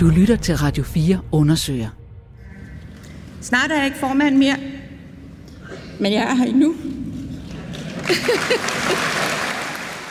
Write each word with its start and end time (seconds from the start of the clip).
Du 0.00 0.08
lytter 0.08 0.36
til 0.36 0.56
Radio 0.56 0.82
4 0.82 1.20
undersøger. 1.32 1.88
Snart 3.40 3.70
er 3.70 3.76
jeg 3.76 3.84
ikke 3.84 3.98
formand 3.98 4.36
mere, 4.36 4.56
men 6.00 6.12
jeg 6.12 6.22
er 6.22 6.34
her 6.34 6.44
endnu. 6.44 6.74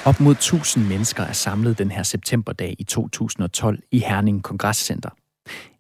Op 0.06 0.20
mod 0.20 0.32
1000 0.32 0.86
mennesker 0.86 1.24
er 1.24 1.34
samlet 1.34 1.78
den 1.78 1.92
her 1.92 2.04
septemberdag 2.04 2.76
i 2.80 2.84
2012 2.84 3.80
i 3.92 4.00
Herning 4.00 4.44
Kongresscenter. 4.44 5.10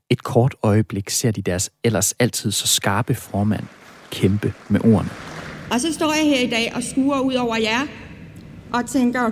Et 0.10 0.23
kort 0.23 0.55
øjeblik 0.64 1.10
ser 1.10 1.32
de 1.32 1.41
deres 1.41 1.69
ellers 1.83 2.14
altid 2.19 2.51
så 2.51 2.68
skarpe 2.68 3.15
formand 3.15 3.64
kæmpe 4.11 4.54
med 4.69 4.79
ordene. 4.79 5.10
Og 5.71 5.82
så 5.82 5.93
står 5.93 6.14
jeg 6.14 6.25
her 6.25 6.47
i 6.47 6.50
dag 6.50 6.71
og 6.75 6.83
skuer 6.83 7.19
ud 7.19 7.33
over 7.33 7.55
jer 7.55 7.87
og 8.73 8.86
tænker, 8.86 9.32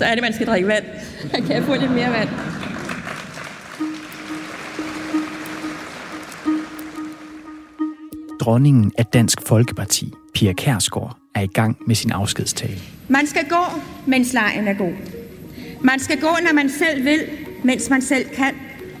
så 0.00 0.04
er 0.06 0.14
det, 0.14 0.22
man 0.22 0.32
skal 0.32 0.46
drikke 0.46 0.68
vand. 0.68 0.84
Kan 1.32 1.50
jeg 1.50 1.62
få 1.62 1.74
lidt 1.74 1.90
mere 1.90 2.10
vand? 2.10 2.28
Dronningen 8.40 8.92
af 8.98 9.06
Dansk 9.06 9.38
Folkeparti, 9.46 10.12
Pia 10.34 10.52
Kærsgaard, 10.52 11.16
er 11.34 11.40
i 11.40 11.46
gang 11.46 11.76
med 11.86 11.94
sin 11.94 12.12
afskedstale. 12.12 12.80
Man 13.08 13.26
skal 13.26 13.48
gå, 13.48 13.80
mens 14.06 14.32
lejen 14.32 14.68
er 14.68 14.74
god. 14.74 14.92
Man 15.80 15.98
skal 15.98 16.20
gå, 16.20 16.36
når 16.42 16.54
man 16.54 16.70
selv 16.70 17.04
vil, 17.04 17.20
mens 17.64 17.90
man 17.90 18.02
selv 18.02 18.28
kan, 18.28 18.54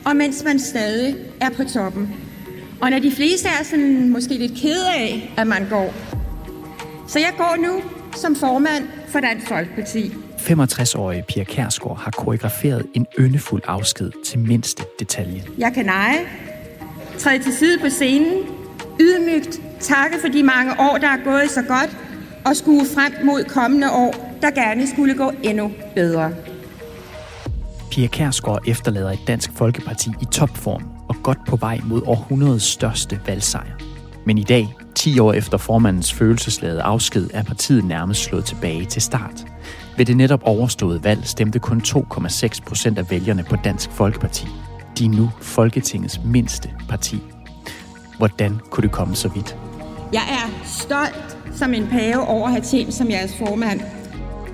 og 0.04 0.16
mens 0.16 0.44
man 0.44 0.58
stadig 0.58 1.16
er 1.40 1.50
på 1.50 1.64
toppen. 1.64 2.14
Og 2.80 2.90
når 2.90 2.98
de 2.98 3.12
fleste 3.12 3.48
er 3.48 3.64
sådan 3.64 4.08
måske 4.08 4.34
lidt 4.34 4.52
kede 4.52 4.88
af, 4.96 5.34
at 5.36 5.46
man 5.46 5.68
går. 5.68 5.94
Så 7.08 7.18
jeg 7.18 7.32
går 7.36 7.56
nu 7.66 7.82
som 8.16 8.36
formand 8.36 8.84
for 9.08 9.20
Dansk 9.20 9.48
Folkeparti. 9.48 10.12
65-årige 10.40 11.22
Pia 11.28 11.44
Kærsgaard 11.44 12.00
har 12.00 12.10
koreograferet 12.10 12.86
en 12.94 13.06
yndefuld 13.18 13.62
afsked 13.66 14.12
til 14.24 14.38
mindste 14.38 14.84
detalje. 14.98 15.42
Jeg 15.58 15.72
kan 15.74 15.86
neje, 15.86 16.18
træde 17.18 17.42
til 17.42 17.52
side 17.52 17.78
på 17.78 17.88
scenen, 17.88 18.44
ydmygt 19.00 19.60
takke 19.80 20.16
for 20.20 20.28
de 20.28 20.42
mange 20.42 20.72
år, 20.80 20.98
der 20.98 21.08
er 21.08 21.24
gået 21.24 21.50
så 21.50 21.62
godt, 21.62 21.96
og 22.44 22.56
skue 22.56 22.86
frem 22.94 23.26
mod 23.26 23.44
kommende 23.44 23.92
år, 23.92 24.38
der 24.42 24.50
gerne 24.50 24.86
skulle 24.86 25.14
gå 25.14 25.32
endnu 25.42 25.72
bedre. 25.94 26.32
Pia 27.90 28.06
Kærsgaard 28.06 28.62
efterlader 28.66 29.10
et 29.10 29.20
dansk 29.26 29.50
folkeparti 29.54 30.10
i 30.22 30.24
topform 30.32 30.84
og 31.08 31.16
godt 31.22 31.38
på 31.48 31.56
vej 31.56 31.80
mod 31.84 32.02
århundredets 32.06 32.64
største 32.64 33.20
valgsejr. 33.26 33.80
Men 34.26 34.38
i 34.38 34.42
dag, 34.44 34.74
10 34.94 35.18
år 35.18 35.32
efter 35.32 35.58
formandens 35.58 36.12
følelsesladede 36.12 36.82
afsked, 36.82 37.30
er 37.32 37.42
partiet 37.42 37.84
nærmest 37.84 38.22
slået 38.22 38.44
tilbage 38.44 38.84
til 38.84 39.02
start. 39.02 39.49
Ved 40.00 40.06
det 40.06 40.16
netop 40.16 40.40
overståede 40.44 41.04
valg 41.04 41.26
stemte 41.26 41.58
kun 41.58 41.82
2,6 41.86 42.62
procent 42.66 42.98
af 42.98 43.10
vælgerne 43.10 43.44
på 43.44 43.56
Dansk 43.64 43.90
Folkeparti. 43.90 44.46
De 44.98 45.04
er 45.04 45.08
nu 45.08 45.30
Folketingets 45.40 46.20
mindste 46.24 46.70
parti. 46.88 47.18
Hvordan 48.18 48.58
kunne 48.70 48.82
det 48.82 48.92
komme 48.92 49.16
så 49.16 49.28
vidt? 49.28 49.56
Jeg 50.12 50.22
er 50.30 50.64
stolt 50.64 51.38
som 51.58 51.74
en 51.74 51.86
pave 51.86 52.26
over 52.26 52.46
at 52.46 52.52
have 52.52 52.64
tjent 52.64 52.94
som 52.94 53.10
jeres 53.10 53.36
formand. 53.36 53.80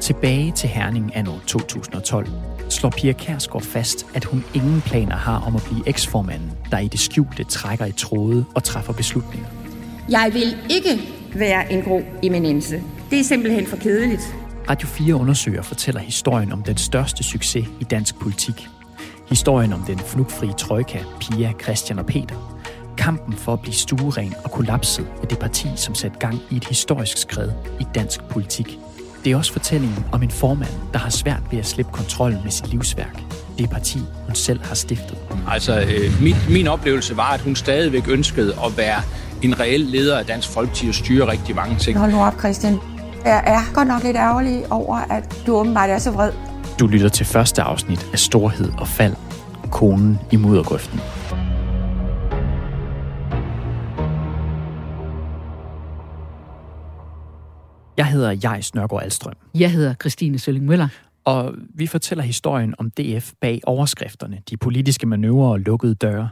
Tilbage 0.01 0.53
til 0.53 0.69
Herning 0.69 1.17
anno 1.17 1.33
2012 1.47 2.29
slår 2.69 2.91
Pia 2.91 3.13
Kærsgaard 3.13 3.63
fast, 3.63 4.07
at 4.15 4.25
hun 4.25 4.45
ingen 4.55 4.81
planer 4.81 5.17
har 5.17 5.39
om 5.39 5.57
at 5.57 5.63
blive 5.63 5.89
eksformanden, 5.89 6.51
der 6.71 6.79
i 6.79 6.89
det 6.89 7.01
skjulte 7.01 7.45
trækker 7.45 7.87
i 7.87 7.93
tråde 7.93 8.45
og 8.55 8.65
træffer 8.65 8.93
beslutninger. 8.93 9.49
Jeg 10.09 10.31
vil 10.33 10.57
ikke 10.71 11.03
være 11.35 11.73
en 11.73 11.83
grå 11.83 12.03
eminence. 12.23 12.83
Det 13.11 13.21
er 13.21 13.25
simpelthen 13.25 13.67
for 13.67 13.77
kedeligt. 13.77 14.37
Radio 14.71 14.89
4 14.89 15.15
undersøger 15.15 15.63
fortæller 15.63 16.01
historien 16.01 16.53
om 16.53 16.63
den 16.63 16.77
største 16.77 17.25
succes 17.25 17.69
i 17.81 17.85
dansk 17.85 18.15
politik. 18.19 18.69
Historien 19.29 19.73
om 19.73 19.83
den 19.83 19.99
fnugfri 19.99 20.49
trojka, 20.59 20.99
Pia, 21.21 21.53
Christian 21.63 21.99
og 21.99 22.07
Peter. 22.07 22.63
Kampen 22.99 23.35
for 23.35 23.53
at 23.53 23.61
blive 23.61 23.75
stueren 23.75 24.35
og 24.45 24.51
kollapset 24.51 25.07
af 25.23 25.29
det 25.29 25.39
parti, 25.39 25.69
som 25.77 25.95
satte 25.95 26.19
gang 26.19 26.41
i 26.51 26.57
et 26.57 26.65
historisk 26.65 27.19
skred 27.19 27.51
i 27.81 27.87
dansk 27.95 28.25
politik. 28.25 28.79
Det 29.25 29.33
er 29.33 29.37
også 29.37 29.53
fortællingen 29.53 30.05
om 30.13 30.23
en 30.23 30.31
formand, 30.31 30.71
der 30.93 30.99
har 30.99 31.11
svært 31.11 31.43
ved 31.51 31.59
at 31.59 31.67
slippe 31.67 31.93
kontrollen 31.93 32.41
med 32.43 32.51
sit 32.51 32.69
livsværk. 32.69 33.23
Det 33.59 33.71
parti, 33.71 33.99
hun 34.27 34.35
selv 34.35 34.65
har 34.65 34.75
stiftet. 34.75 35.19
Altså, 35.49 35.81
øh, 35.81 36.23
min, 36.23 36.35
min 36.51 36.67
oplevelse 36.67 37.17
var, 37.17 37.33
at 37.33 37.41
hun 37.41 37.57
stadigvæk 37.57 38.09
ønskede 38.09 38.55
at 38.65 38.77
være 38.77 39.03
en 39.43 39.61
reel 39.61 39.81
leder 39.81 40.19
af 40.19 40.27
Dansk 40.27 40.49
Folkeparti 40.49 40.89
og 40.89 40.95
styre 40.95 41.29
rigtig 41.29 41.55
mange 41.55 41.77
ting. 41.79 41.99
Hold 41.99 42.13
nu 42.13 42.21
op, 42.21 42.39
Christian. 42.39 42.96
Jeg 43.27 43.43
er 43.47 43.75
godt 43.75 43.89
nok 43.89 44.03
lidt 44.03 44.17
ærgerlig 44.17 44.73
over, 44.73 44.97
at 44.97 45.43
du 45.47 45.55
åbenbart 45.55 45.91
er 45.91 45.99
så 45.99 46.11
vred. 46.11 46.33
Du 46.81 46.87
lytter 46.87 47.09
til 47.09 47.27
første 47.27 47.63
afsnit 47.63 48.07
af 48.13 48.19
Storhed 48.19 48.73
og 48.79 48.89
Fald. 48.89 49.15
Konen 49.73 50.19
i 50.33 50.37
muddergrøften. 50.37 51.01
Jeg 57.97 58.07
hedder 58.07 58.31
Jais 58.51 58.75
Nørgaard 58.75 59.03
Alstrøm. 59.03 59.33
Jeg 59.55 59.73
hedder 59.73 59.95
Christine 59.95 60.39
Sølling 60.39 60.65
Møller. 60.67 60.89
Og 61.25 61.55
vi 61.75 61.87
fortæller 61.87 62.25
historien 62.25 62.75
om 62.79 62.91
DF 62.91 63.33
bag 63.41 63.61
overskrifterne, 63.65 64.39
de 64.51 64.57
politiske 64.57 65.07
manøvrer 65.07 65.51
og 65.51 65.61
lukkede 65.61 65.95
døre. 65.95 66.29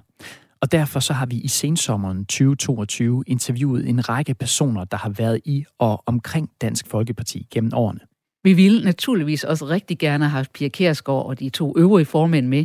Og 0.64 0.72
derfor 0.72 1.00
så 1.00 1.12
har 1.12 1.26
vi 1.26 1.36
i 1.36 1.48
sensommeren 1.48 2.24
2022 2.24 3.24
interviewet 3.26 3.88
en 3.88 4.08
række 4.08 4.34
personer, 4.34 4.84
der 4.84 4.96
har 4.96 5.10
været 5.10 5.40
i 5.44 5.64
og 5.78 6.02
omkring 6.06 6.50
Dansk 6.60 6.86
Folkeparti 6.86 7.46
gennem 7.50 7.70
årene. 7.74 8.00
Vi 8.44 8.52
ville 8.52 8.84
naturligvis 8.84 9.44
også 9.44 9.66
rigtig 9.66 9.98
gerne 9.98 10.24
have 10.24 10.30
haft 10.30 10.52
Pia 10.52 10.68
Kærsgaard 10.68 11.26
og 11.26 11.40
de 11.40 11.48
to 11.48 11.74
øvrige 11.76 12.06
formænd 12.06 12.48
med, 12.48 12.64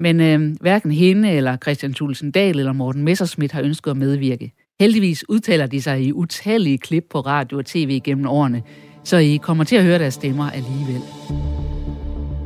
men 0.00 0.20
øh, 0.20 0.56
hverken 0.60 0.90
hende 0.90 1.30
eller 1.30 1.56
Christian 1.56 1.94
Thulesen 1.94 2.30
Dahl 2.30 2.58
eller 2.58 2.72
Morten 2.72 3.02
Messerschmidt 3.02 3.52
har 3.52 3.62
ønsket 3.62 3.90
at 3.90 3.96
medvirke. 3.96 4.52
Heldigvis 4.80 5.28
udtaler 5.28 5.66
de 5.66 5.82
sig 5.82 6.02
i 6.02 6.12
utallige 6.12 6.78
klip 6.78 7.06
på 7.10 7.20
radio 7.20 7.58
og 7.58 7.66
tv 7.66 8.00
gennem 8.00 8.26
årene, 8.26 8.62
så 9.04 9.16
I 9.16 9.36
kommer 9.36 9.64
til 9.64 9.76
at 9.76 9.84
høre 9.84 9.98
deres 9.98 10.14
stemmer 10.14 10.50
alligevel. 10.50 11.02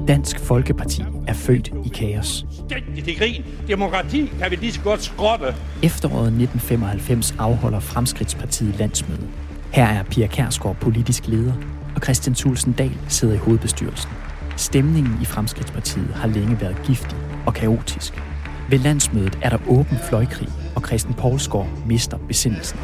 Dansk 0.09 0.41
Folkeparti 0.41 1.03
er 1.27 1.33
født 1.33 1.71
i 1.85 1.89
kaos. 1.89 2.47
Det 2.69 3.09
er 3.09 3.19
grin. 3.19 3.45
Demokrati 3.69 4.31
kan 4.41 4.51
vi 4.51 4.57
lige 4.57 4.73
så 4.73 4.81
godt 4.81 5.03
skrotte. 5.03 5.55
Efteråret 5.83 6.27
1995 6.27 7.35
afholder 7.39 7.81
Fremskridtspartiet 7.81 8.79
landsmøde. 8.79 9.27
Her 9.73 9.87
er 9.87 10.03
Pia 10.03 10.27
Kærsgaard 10.27 10.77
politisk 10.77 11.27
leder, 11.27 11.53
og 11.97 12.03
Christian 12.03 12.35
Thulsen 12.35 12.73
Dahl 12.73 12.99
sidder 13.09 13.35
i 13.35 13.37
hovedbestyrelsen. 13.37 14.11
Stemningen 14.57 15.19
i 15.23 15.25
Fremskridtspartiet 15.25 16.09
har 16.15 16.29
længe 16.29 16.61
været 16.61 16.77
giftig 16.87 17.19
og 17.47 17.55
kaotisk. 17.55 18.23
Ved 18.71 18.79
landsmødet 18.79 19.39
er 19.43 19.49
der 19.49 19.59
åben 19.69 19.99
fløjkrig, 20.09 20.49
og 20.77 20.83
Christian 20.87 21.15
Poulsgaard 21.15 21.69
mister 21.87 22.19
besindelsen. 22.29 22.79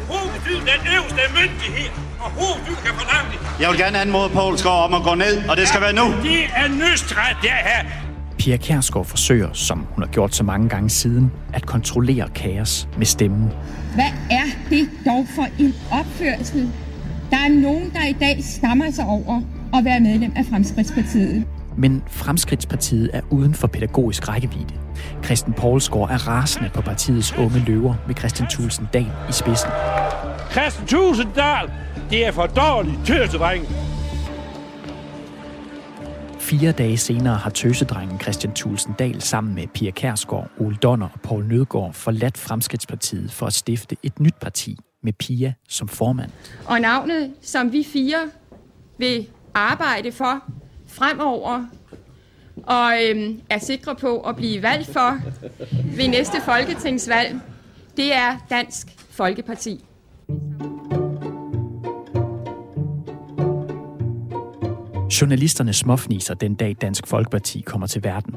Den 0.45 0.81
øverste 0.95 1.21
myndighed, 1.35 2.10
og 2.25 2.31
hovedbetyd 2.31 2.75
kan 2.85 2.93
forlange 2.99 3.31
det. 3.31 3.39
Jeg 3.61 3.69
vil 3.69 3.77
gerne 3.77 3.97
anmode 3.99 4.29
Poulsgaard 4.29 4.83
om 4.85 4.93
at 4.93 5.03
gå 5.03 5.15
ned, 5.15 5.49
og 5.49 5.57
det 5.57 5.67
skal 5.67 5.81
være 5.81 5.93
nu. 5.93 6.05
Det 6.23 6.39
er 6.55 6.67
nøstret, 6.67 7.37
det 7.41 7.49
her. 7.49 7.85
Pia 8.39 8.57
Kærsgaard 8.57 9.05
forsøger, 9.05 9.49
som 9.53 9.87
hun 9.91 10.03
har 10.03 10.11
gjort 10.11 10.35
så 10.35 10.43
mange 10.43 10.69
gange 10.69 10.89
siden, 10.89 11.31
at 11.53 11.65
kontrollere 11.65 12.29
kaos 12.35 12.87
med 12.97 13.05
stemmen. 13.05 13.53
Hvad 13.93 14.11
er 14.31 14.47
det 14.69 14.89
dog 15.05 15.25
for 15.35 15.47
en 15.59 15.75
opførsel? 15.91 16.71
Der 17.31 17.37
er 17.37 17.49
nogen, 17.49 17.91
der 17.93 18.05
i 18.05 18.15
dag 18.19 18.43
stammer 18.43 18.91
sig 18.91 19.05
over 19.05 19.41
at 19.73 19.85
være 19.85 19.99
medlem 19.99 20.31
af 20.35 20.45
Fremskridtspartiet. 20.49 21.45
Men 21.77 22.03
Fremskridtspartiet 22.07 23.09
er 23.13 23.21
uden 23.29 23.53
for 23.53 23.67
pædagogisk 23.67 24.27
rækkevidde. 24.29 24.73
Christian 25.25 25.53
Poulsgaard 25.53 26.09
er 26.11 26.27
rasende 26.27 26.69
på 26.73 26.81
partiets 26.81 27.33
unge 27.37 27.63
løver 27.67 27.95
med 28.07 28.15
Christian 28.15 28.49
Thulsen 28.49 28.87
Dahl 28.93 29.11
i 29.29 29.31
spidsen. 29.31 29.69
Christian 30.51 30.87
Tusinddal, 30.87 31.71
det 32.09 32.25
er 32.25 32.31
for 32.31 32.45
dårligt 32.45 32.97
tøsedreng. 33.05 33.65
Fire 36.39 36.71
dage 36.71 36.97
senere 36.97 37.35
har 37.35 37.49
tøsedrengen 37.49 38.19
Christian 38.19 38.53
Thulsen 38.53 38.93
Dahl 38.99 39.21
sammen 39.21 39.55
med 39.55 39.67
Pia 39.67 39.91
Kærsgaard, 39.91 40.49
Ole 40.59 40.75
Donner 40.75 41.07
og 41.13 41.21
Poul 41.21 41.45
Nødgaard 41.45 41.93
forladt 41.93 42.37
Fremskridtspartiet 42.37 43.31
for 43.31 43.45
at 43.45 43.53
stifte 43.53 43.95
et 44.03 44.19
nyt 44.19 44.35
parti 44.41 44.77
med 45.03 45.13
Pia 45.13 45.53
som 45.69 45.87
formand. 45.87 46.31
Og 46.65 46.81
navnet, 46.81 47.33
som 47.41 47.71
vi 47.71 47.87
fire 47.93 48.29
vil 48.97 49.27
arbejde 49.53 50.11
for 50.11 50.43
fremover, 50.87 51.65
og 52.63 52.93
øhm, 53.03 53.41
er 53.49 53.59
sikre 53.59 53.95
på 53.95 54.19
at 54.19 54.35
blive 54.35 54.61
valgt 54.61 54.93
for 54.93 55.19
ved 55.97 56.07
næste 56.07 56.41
folketingsvalg, 56.45 57.39
det 57.97 58.13
er 58.13 58.37
Dansk 58.49 58.87
Folkeparti. 59.09 59.85
Journalisterne 65.21 65.73
småfniser 65.73 66.33
den 66.33 66.55
dag 66.55 66.75
Dansk 66.81 67.07
Folkeparti 67.07 67.61
kommer 67.61 67.87
til 67.87 68.03
verden. 68.03 68.35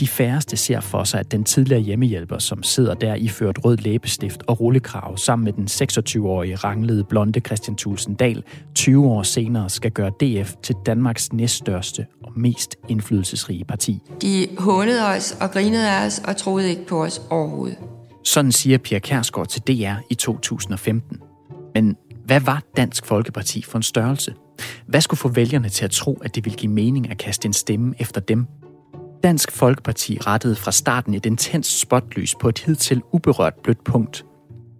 De 0.00 0.08
færreste 0.08 0.56
ser 0.56 0.80
for 0.80 1.04
sig, 1.04 1.20
at 1.20 1.32
den 1.32 1.44
tidligere 1.44 1.80
hjemmehjælper, 1.80 2.38
som 2.38 2.62
sidder 2.62 2.94
der 2.94 3.14
iført 3.14 3.64
rød 3.64 3.76
læbestift 3.76 4.42
og 4.46 4.60
rullekrav 4.60 5.16
sammen 5.16 5.44
med 5.44 5.52
den 5.52 5.64
26-årige 5.64 6.56
ranglede 6.56 7.04
blonde 7.04 7.40
Christian 7.40 7.76
Thulsen 7.76 8.14
Dahl, 8.14 8.44
20 8.74 9.06
år 9.06 9.22
senere 9.22 9.70
skal 9.70 9.90
gøre 9.90 10.10
DF 10.10 10.54
til 10.62 10.74
Danmarks 10.86 11.32
næststørste 11.32 12.06
og 12.22 12.32
og 12.32 12.40
mest 12.40 12.76
indflydelsesrige 12.88 13.64
parti. 13.64 14.00
De 14.22 14.48
hånede 14.58 15.06
os 15.06 15.36
og 15.40 15.50
grinede 15.50 15.90
af 15.90 16.06
os 16.06 16.22
og 16.28 16.36
troede 16.36 16.70
ikke 16.70 16.86
på 16.86 17.04
os 17.04 17.22
overhovedet. 17.30 17.78
Sådan 18.24 18.52
siger 18.52 18.78
Pia 18.78 18.98
Kærsgaard 18.98 19.48
til 19.48 19.62
DR 19.62 19.94
i 20.10 20.14
2015. 20.14 21.18
Men 21.74 21.96
hvad 22.24 22.40
var 22.40 22.62
Dansk 22.76 23.06
Folkeparti 23.06 23.62
for 23.62 23.78
en 23.78 23.82
størrelse? 23.82 24.34
Hvad 24.86 25.00
skulle 25.00 25.18
få 25.18 25.28
vælgerne 25.28 25.68
til 25.68 25.84
at 25.84 25.90
tro, 25.90 26.20
at 26.24 26.34
det 26.34 26.44
ville 26.44 26.56
give 26.56 26.72
mening 26.72 27.10
at 27.10 27.18
kaste 27.18 27.46
en 27.46 27.52
stemme 27.52 27.94
efter 27.98 28.20
dem? 28.20 28.46
Dansk 29.22 29.52
Folkeparti 29.52 30.18
rettede 30.20 30.56
fra 30.56 30.72
starten 30.72 31.14
et 31.14 31.26
intens 31.26 31.80
spotlys 31.80 32.34
på 32.40 32.48
et 32.48 32.58
hidtil 32.58 33.02
uberørt 33.12 33.54
blødt 33.62 33.84
punkt. 33.84 34.24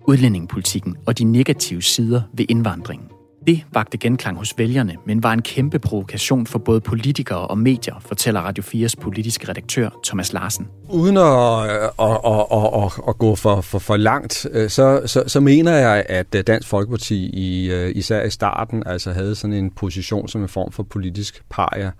Udlændingepolitikken 0.08 0.96
og 1.06 1.18
de 1.18 1.24
negative 1.24 1.82
sider 1.82 2.22
ved 2.32 2.46
indvandringen. 2.48 3.11
Det 3.46 3.64
vagte 3.72 3.98
genklang 3.98 4.36
hos 4.36 4.54
vælgerne, 4.58 4.96
men 5.06 5.22
var 5.22 5.32
en 5.32 5.42
kæmpe 5.42 5.78
provokation 5.78 6.46
for 6.46 6.58
både 6.58 6.80
politikere 6.80 7.38
og 7.38 7.58
medier, 7.58 7.94
fortæller 8.00 8.40
Radio 8.40 8.62
4's 8.62 8.94
politiske 9.00 9.48
redaktør 9.48 9.88
Thomas 10.04 10.32
Larsen. 10.32 10.68
Uden 10.88 11.16
øh, 11.16 11.22
at, 11.22 11.90
at, 12.00 12.18
at, 12.24 12.46
at, 12.52 12.84
at, 12.84 12.92
at 13.08 13.18
gå 13.18 13.34
for, 13.34 13.60
for, 13.60 13.78
for 13.78 13.96
langt, 13.96 14.46
øh, 14.52 14.70
så, 14.70 15.02
så, 15.06 15.24
så 15.26 15.40
mener 15.40 15.72
jeg, 15.72 16.04
at 16.08 16.34
øh, 16.34 16.44
Dansk 16.46 16.68
Folkeparti 16.68 17.30
i, 17.34 17.72
især 17.90 18.22
i 18.24 18.30
starten 18.30 18.82
altså 18.86 19.12
havde 19.12 19.34
sådan 19.34 19.54
en 19.54 19.70
position 19.70 20.28
som 20.28 20.42
en 20.42 20.48
form 20.48 20.72
for 20.72 20.82
politisk 20.82 21.42
paria. 21.50 21.90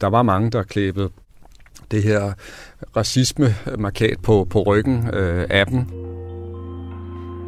Der 0.00 0.06
var 0.06 0.22
mange, 0.22 0.50
der 0.50 0.62
klæbede 0.62 1.10
det 1.90 2.02
her 2.02 2.32
racisme-markat 2.96 4.18
på, 4.22 4.46
på 4.50 4.62
ryggen 4.62 5.10
øh, 5.12 5.46
af 5.50 5.66
dem. 5.66 5.86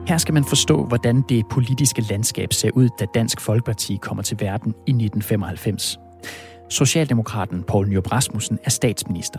Her 0.09 0.19
skal 0.19 0.35
man 0.35 0.45
forstå, 0.45 0.85
hvordan 0.85 1.23
det 1.29 1.47
politiske 1.51 2.03
landskab 2.03 2.53
ser 2.53 2.71
ud, 2.75 2.89
da 3.01 3.07
Dansk 3.15 3.41
Folkeparti 3.41 3.99
kommer 4.03 4.23
til 4.23 4.37
verden 4.41 4.69
i 4.71 4.91
1995. 4.91 5.99
Socialdemokraten 6.69 7.63
Poul 7.63 7.89
Nyrup 7.89 8.13
Rasmussen 8.13 8.59
er 8.65 8.71
statsminister. 8.71 9.39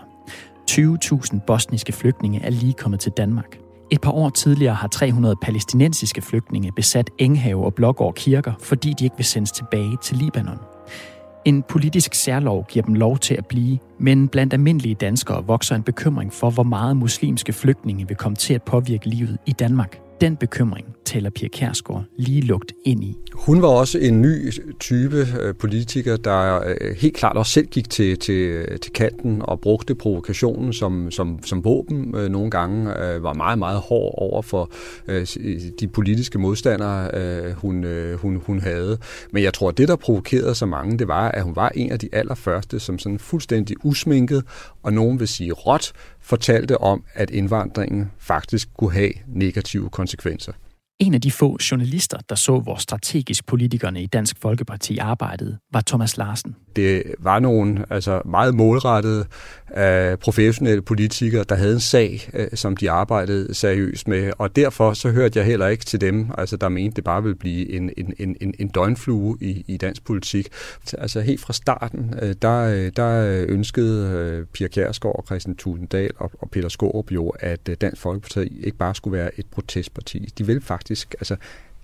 20.000 0.72 1.40
bosniske 1.48 1.92
flygtninge 1.92 2.42
er 2.44 2.50
lige 2.50 2.74
kommet 2.74 3.00
til 3.00 3.12
Danmark. 3.12 3.58
Et 3.92 4.02
par 4.02 4.12
år 4.12 4.30
tidligere 4.30 4.76
har 4.76 4.88
300 4.88 5.36
palæstinensiske 5.42 6.22
flygtninge 6.22 6.72
besat 6.72 7.10
Enghave 7.18 7.66
og 7.66 7.74
Blågård 7.74 8.14
kirker, 8.16 8.54
fordi 8.60 8.94
de 9.00 9.04
ikke 9.04 9.18
vil 9.18 9.26
sendes 9.26 9.52
tilbage 9.52 9.98
til 10.04 10.18
Libanon. 10.18 10.60
En 11.46 11.64
politisk 11.64 12.14
særlov 12.14 12.66
giver 12.70 12.86
dem 12.86 12.94
lov 12.94 13.18
til 13.18 13.36
at 13.36 13.46
blive, 13.46 13.80
men 14.00 14.28
blandt 14.28 14.54
almindelige 14.54 14.96
danskere 14.96 15.46
vokser 15.46 15.76
en 15.76 15.84
bekymring 15.84 16.34
for, 16.34 16.50
hvor 16.50 16.64
meget 16.64 16.98
muslimske 16.98 17.54
flygtninge 17.54 18.08
vil 18.08 18.18
komme 18.18 18.36
til 18.36 18.54
at 18.54 18.64
påvirke 18.64 19.10
livet 19.10 19.38
i 19.46 19.52
Danmark. 19.52 20.09
Den 20.22 20.38
bekymring 20.38 20.96
taler 21.06 21.30
Pia 21.30 21.48
Kærsgaard 21.48 22.04
lige 22.18 22.42
lugt 22.42 22.74
ind 22.86 23.04
i. 23.04 23.16
Hun 23.34 23.62
var 23.62 23.68
også 23.68 24.00
en 24.00 24.22
ny 24.22 24.52
type 24.80 25.28
øh, 25.42 25.56
politiker, 25.56 26.18
der 26.18 26.64
øh, 26.82 26.96
helt 26.98 27.16
klart 27.16 27.38
også 27.38 27.52
selv 27.52 27.68
gik 27.68 27.90
til, 27.90 28.20
til, 28.20 28.66
til 28.82 28.94
kanten 28.94 29.42
og 29.42 29.60
brugte 29.60 29.96
provokationen 29.96 30.74
som, 30.74 31.12
som, 31.12 31.40
som 31.46 31.64
våben. 31.64 32.16
Øh, 32.16 32.30
nogle 32.30 32.52
gange 32.52 32.86
var 33.24 33.34
meget, 33.34 33.60
meget 33.60 33.80
hård 33.80 34.14
over 34.18 34.42
for 34.42 34.72
de 35.80 35.88
politiske 35.94 36.40
modstandere, 36.40 37.54
hun, 37.54 37.86
hun, 38.16 38.42
hun 38.46 38.60
havde. 38.60 38.98
Men 39.32 39.44
jeg 39.44 39.54
tror, 39.54 39.70
at 39.70 39.78
det, 39.78 39.88
der 39.88 39.96
provokerede 39.96 40.56
så 40.56 40.66
mange, 40.66 40.98
det 40.98 41.08
var, 41.08 41.32
at 41.32 41.44
hun 41.44 41.56
var 41.56 41.70
en 41.70 41.92
af 41.92 42.00
de 42.00 42.10
allerførste, 42.12 42.80
som 42.80 43.00
sådan 43.00 43.20
fuldstændig 43.20 43.76
usminket, 43.84 44.44
og 44.84 44.94
nogen 44.94 45.20
vil 45.20 45.28
sige 45.28 45.52
råt, 45.52 45.92
fortalte 46.30 46.78
om, 46.78 47.04
at 47.14 47.30
indvandringen 47.30 48.12
faktisk 48.18 48.70
kunne 48.78 48.94
have 48.94 49.12
negative 49.28 49.90
konsekvenser. 49.90 50.54
En 51.00 51.14
af 51.14 51.22
de 51.22 51.32
få 51.32 51.58
journalister, 51.72 52.18
der 52.30 52.36
så, 52.36 52.60
hvor 52.60 52.76
strategisk 52.76 53.46
politikerne 53.46 54.04
i 54.04 54.06
Dansk 54.06 54.36
Folkeparti 54.42 54.98
arbejdede, 54.98 55.58
var 55.74 55.84
Thomas 55.88 56.18
Larsen. 56.18 56.56
Det 56.76 57.04
var 57.20 57.40
nogle 57.40 57.86
altså 57.90 58.22
meget 58.26 58.56
målrettede 58.56 59.26
uh, 59.70 60.20
professionelle 60.20 60.82
politikere, 60.82 61.44
der 61.50 61.56
havde 61.56 61.74
en 61.74 61.80
sag, 61.80 62.30
uh, 62.34 62.46
som 62.54 62.78
de 62.78 62.92
arbejdede 62.92 63.54
seriøst 63.54 64.08
med, 64.08 64.32
og 64.38 64.56
derfor 64.56 64.94
så 64.94 65.12
hørte 65.12 65.40
jeg 65.40 65.46
heller 65.46 65.68
ikke 65.68 65.86
til 65.86 66.02
dem, 66.02 66.30
altså 66.38 66.58
der 66.58 66.70
mente, 66.70 66.96
det 66.96 67.04
bare 67.04 67.24
ville 67.24 67.36
blive 67.36 67.72
en, 67.72 67.92
en, 67.98 68.36
en, 68.42 68.54
en 68.60 68.68
døgnflue 68.68 69.38
i, 69.42 69.64
i 69.68 69.78
dansk 69.78 70.06
politik. 70.06 70.48
Altså 70.98 71.22
helt 71.22 71.42
fra 71.42 71.54
starten, 71.54 72.14
uh, 72.22 72.30
der, 72.42 72.90
der 72.90 73.46
ønskede 73.50 74.40
uh, 74.40 74.48
Pia 74.54 74.68
Kjærsgaard 74.68 75.16
og 75.16 75.24
Christian 75.26 75.56
Tulendal 75.56 76.12
og, 76.18 76.32
og 76.40 76.50
Peter 76.50 76.70
Skorup 76.70 77.12
jo, 77.12 77.30
at 77.30 77.70
uh, 77.70 77.76
Dansk 77.82 78.02
Folkeparti 78.02 78.62
ikke 78.64 78.78
bare 78.78 78.96
skulle 78.96 79.18
være 79.18 79.40
et 79.40 79.46
protestparti. 79.46 80.30
De 80.38 80.46
ville 80.46 80.62
faktisk 80.62 80.89
faktisk 80.90 81.16
altså, 81.20 81.36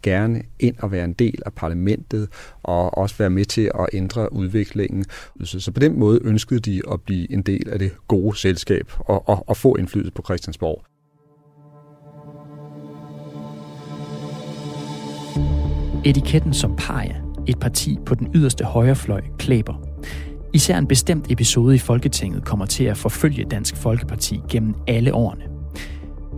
gerne 0.04 0.42
ind 0.60 0.76
og 0.80 0.92
være 0.92 1.06
en 1.06 1.14
del 1.14 1.42
af 1.46 1.54
parlamentet 1.54 2.30
og 2.64 2.98
også 2.98 3.16
være 3.18 3.30
med 3.30 3.46
til 3.46 3.72
at 3.80 3.88
ændre 3.94 4.34
udviklingen. 4.34 5.06
Så 5.44 5.72
på 5.72 5.80
den 5.80 6.00
måde 6.00 6.20
ønskede 6.24 6.60
de 6.60 6.82
at 6.92 7.02
blive 7.02 7.32
en 7.32 7.42
del 7.42 7.70
af 7.70 7.80
det 7.80 7.92
gode 8.08 8.38
selskab 8.38 8.92
og, 9.00 9.30
og, 9.30 9.50
og 9.50 9.58
få 9.58 9.76
indflydelse 9.76 10.12
på 10.12 10.22
Christiansborg. 10.26 10.84
Etiketten 16.06 16.54
som 16.54 16.76
paria, 16.76 17.22
et 17.48 17.60
parti 17.60 17.98
på 18.06 18.16
den 18.16 18.28
yderste 18.36 18.64
højrefløj, 18.64 19.22
klæber. 19.40 19.74
Især 20.54 20.78
en 20.78 20.88
bestemt 20.88 21.32
episode 21.32 21.76
i 21.76 21.80
Folketinget 21.80 22.46
kommer 22.46 22.66
til 22.66 22.84
at 22.84 22.98
forfølge 22.98 23.46
Dansk 23.52 23.76
Folkeparti 23.76 24.42
gennem 24.50 24.76
alle 24.88 25.14
årene. 25.14 25.44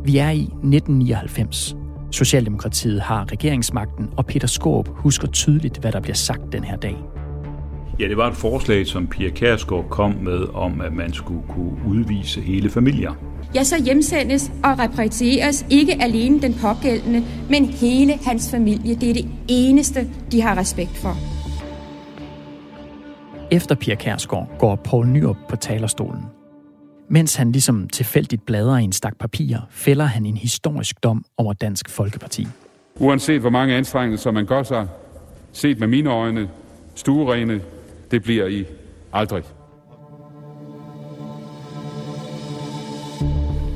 Vi 0.05 0.17
er 0.17 0.29
i 0.29 0.41
1999, 0.41 1.75
Socialdemokratiet 2.11 3.01
har 3.01 3.31
regeringsmagten, 3.31 4.09
og 4.17 4.25
Peter 4.25 4.47
Skorp 4.47 4.89
husker 4.91 5.27
tydeligt, 5.27 5.77
hvad 5.77 5.91
der 5.91 5.99
bliver 5.99 6.15
sagt 6.15 6.41
den 6.51 6.63
her 6.63 6.77
dag. 6.77 6.95
Ja, 7.99 8.07
det 8.07 8.17
var 8.17 8.27
et 8.27 8.35
forslag, 8.35 8.87
som 8.87 9.07
Pia 9.07 9.29
Kærsgaard 9.29 9.89
kom 9.89 10.11
med, 10.11 10.39
om 10.53 10.81
at 10.81 10.93
man 10.93 11.13
skulle 11.13 11.43
kunne 11.49 11.77
udvise 11.87 12.41
hele 12.41 12.69
familier. 12.69 13.11
Ja, 13.55 13.63
så 13.63 13.83
hjemsendes 13.83 14.51
og 14.63 14.79
repatrieres 14.79 15.65
ikke 15.69 16.01
alene 16.01 16.41
den 16.41 16.53
pågældende, 16.53 17.23
men 17.49 17.65
hele 17.65 18.13
hans 18.25 18.51
familie. 18.51 18.95
Det 18.95 19.09
er 19.09 19.13
det 19.13 19.25
eneste, 19.47 20.09
de 20.31 20.41
har 20.41 20.57
respekt 20.57 20.97
for. 20.97 21.17
Efter 23.51 23.75
Pia 23.75 23.95
Kærsgaard 23.95 24.49
går 24.59 24.75
Poul 24.75 25.07
Nyrup 25.07 25.37
på 25.49 25.55
talerstolen. 25.55 26.36
Mens 27.09 27.35
han 27.35 27.51
ligesom 27.51 27.89
tilfældigt 27.89 28.45
bladrer 28.45 28.77
i 28.77 28.83
en 28.83 28.91
stak 28.91 29.17
papirer, 29.19 29.61
fælder 29.69 30.05
han 30.05 30.25
en 30.25 30.37
historisk 30.37 31.03
dom 31.03 31.25
over 31.37 31.53
Dansk 31.53 31.89
Folkeparti. 31.89 32.47
Uanset 32.95 33.41
hvor 33.41 33.49
mange 33.49 33.75
anstrengelser 33.75 34.31
man 34.31 34.45
gør 34.45 34.63
sig, 34.63 34.87
set 35.51 35.79
med 35.79 35.87
mine 35.87 36.09
øjne, 36.09 36.49
stuerene, 36.95 37.61
det 38.11 38.23
bliver 38.23 38.47
I 38.47 38.65
aldrig. 39.13 39.43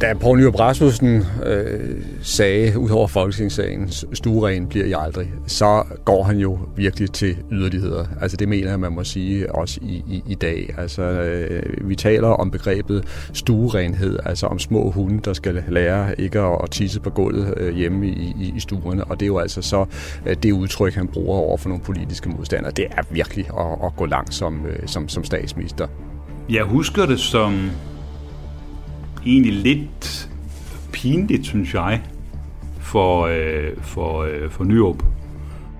Da 0.01 0.13
Poul 0.13 0.39
Nyrup 0.39 0.59
Rasmussen 0.59 1.23
øh, 1.45 2.01
sagde, 2.21 2.79
ud 2.79 2.89
over 2.89 3.07
Folketingssagen, 3.07 3.89
stueren 4.13 4.67
bliver 4.67 4.85
jeg 4.85 4.99
aldrig, 4.99 5.31
så 5.47 5.83
går 6.05 6.23
han 6.23 6.37
jo 6.37 6.59
virkelig 6.75 7.11
til 7.11 7.37
yderligheder. 7.51 8.05
Altså 8.21 8.37
det 8.37 8.49
mener 8.49 8.69
jeg, 8.69 8.79
man 8.79 8.91
må 8.91 9.03
sige 9.03 9.55
også 9.55 9.79
i, 9.83 10.03
i, 10.07 10.23
i 10.27 10.35
dag. 10.35 10.75
Altså 10.77 11.01
øh, 11.01 11.89
vi 11.89 11.95
taler 11.95 12.27
om 12.27 12.51
begrebet 12.51 13.03
stuerenhed, 13.33 14.19
altså 14.25 14.47
om 14.47 14.59
små 14.59 14.91
hunde, 14.91 15.19
der 15.25 15.33
skal 15.33 15.63
lære 15.69 16.21
ikke 16.21 16.39
at, 16.39 16.59
at 16.63 16.71
tisse 16.71 16.99
på 16.99 17.09
gulvet 17.09 17.53
øh, 17.57 17.75
hjemme 17.75 18.07
i, 18.07 18.33
i, 18.39 18.53
i 18.55 18.59
stuerne, 18.59 19.03
og 19.03 19.19
det 19.19 19.25
er 19.25 19.27
jo 19.27 19.37
altså 19.37 19.61
så 19.61 19.85
øh, 20.25 20.35
det 20.43 20.51
udtryk, 20.51 20.93
han 20.93 21.07
bruger 21.07 21.37
over 21.37 21.57
for 21.57 21.69
nogle 21.69 21.83
politiske 21.83 22.29
modstandere. 22.29 22.71
Det 22.71 22.85
er 22.91 23.01
virkelig 23.11 23.45
at, 23.59 23.85
at 23.85 23.95
gå 23.95 24.05
langt 24.05 24.33
som, 24.33 24.65
øh, 24.65 24.79
som, 24.85 25.09
som 25.09 25.23
statsminister. 25.23 25.87
Jeg 26.49 26.63
husker 26.63 27.05
det 27.05 27.19
som 27.19 27.71
egentlig 29.25 29.53
lidt 29.53 30.29
pinligt, 30.93 31.45
synes 31.45 31.73
jeg, 31.73 32.01
for, 32.79 33.21
øh, 33.21 33.77
for, 33.81 34.23
øh, 34.23 34.49
for 34.49 34.63
Nyrup. 34.63 35.03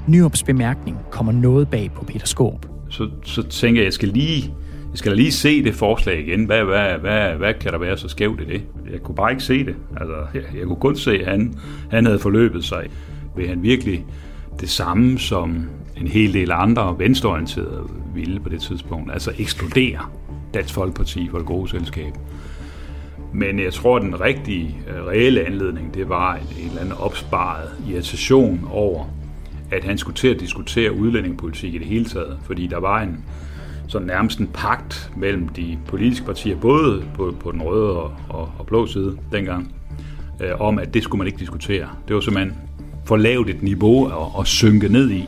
Nyrups 0.08 0.44
bemærkning 0.44 0.98
kommer 1.12 1.32
noget 1.32 1.68
bag 1.70 1.92
på 1.96 2.06
Peter 2.06 2.26
Skåb. 2.26 2.66
Så, 2.90 3.10
så 3.24 3.44
tænker 3.44 3.82
jeg, 3.82 3.86
jeg 3.86 3.94
skal 3.94 4.10
lige 4.10 4.54
jeg 4.92 4.98
skal 4.98 5.16
lige 5.16 5.32
se 5.32 5.64
det 5.64 5.76
forslag 5.76 6.20
igen. 6.20 6.46
Hvad, 6.46 6.64
hvad, 6.64 6.98
hvad, 6.98 7.34
hvad 7.34 7.54
kan 7.54 7.72
der 7.72 7.78
være 7.78 7.98
så 7.98 8.08
skævt 8.08 8.42
i 8.42 8.46
det? 8.46 8.62
Jeg 8.92 9.02
kunne 9.04 9.16
bare 9.16 9.32
ikke 9.32 9.44
se 9.44 9.66
det. 9.66 9.76
Altså, 9.98 10.16
jeg, 10.34 10.44
jeg 10.60 10.68
kunne 10.68 10.80
kun 10.80 10.96
se, 10.96 11.12
at 11.12 11.26
han, 11.26 11.54
han 11.92 12.06
havde 12.06 12.20
forløbet 12.20 12.64
sig. 12.64 12.88
Vil 13.36 13.48
han 13.48 13.64
virkelig 13.64 14.06
det 14.60 14.70
samme, 14.70 15.20
som 15.20 15.70
en 15.98 16.08
hel 16.08 16.34
del 16.34 16.52
andre 16.52 16.96
venstreorienterede 17.00 17.90
ville 18.16 18.40
på 18.40 18.50
det 18.50 18.62
tidspunkt? 18.62 19.12
Altså 19.12 19.32
ekskludere 19.38 20.00
Dansk 20.54 20.74
Folkeparti 20.74 21.28
for 21.30 21.38
det 21.38 21.48
gode 21.48 21.70
selskab. 21.70 22.14
Men 23.34 23.60
jeg 23.60 23.74
tror, 23.74 23.98
at 23.98 24.02
den 24.02 24.22
rigtige, 24.22 24.78
øh, 24.88 25.06
reelle 25.06 25.46
anledning, 25.46 25.94
det 25.94 26.10
var 26.10 26.36
en, 26.36 26.42
en 26.60 26.68
eller 26.68 26.82
anden 26.82 26.96
opsparet 27.00 27.70
irritation 27.90 28.68
over, 28.72 29.06
at 29.72 29.84
han 29.84 29.98
skulle 29.98 30.16
til 30.16 30.28
at 30.28 30.40
diskutere 30.40 30.94
udlændingepolitik 30.94 31.74
i 31.74 31.78
det 31.78 31.88
hele 31.88 32.06
taget. 32.06 32.40
Fordi 32.44 32.68
der 32.68 32.80
var 32.80 33.02
en 33.02 33.26
sådan 33.88 34.08
nærmest 34.08 34.40
en 34.40 34.48
pagt 34.48 35.12
mellem 35.18 35.48
de 35.48 35.78
politiske 35.88 36.26
partier, 36.26 36.56
både 36.56 37.04
på, 37.16 37.36
på 37.40 37.52
den 37.52 37.62
røde 37.62 37.92
og, 37.92 38.14
og, 38.30 38.52
og 38.60 38.66
blå 38.66 38.88
side 38.88 39.18
dengang, 39.32 39.76
øh, 40.42 40.62
om 40.62 40.80
at 40.80 40.94
det 40.94 41.04
skulle 41.04 41.18
man 41.18 41.28
ikke 41.28 41.40
diskutere. 41.40 41.90
Det 42.08 42.16
var 42.16 42.22
simpelthen 42.22 42.56
for 43.06 43.18
lavt 43.18 43.50
et 43.50 43.64
niveau 43.64 44.06
at, 44.06 44.40
at 44.40 44.48
synke 44.48 44.90
ned 44.90 45.12
i. 45.12 45.28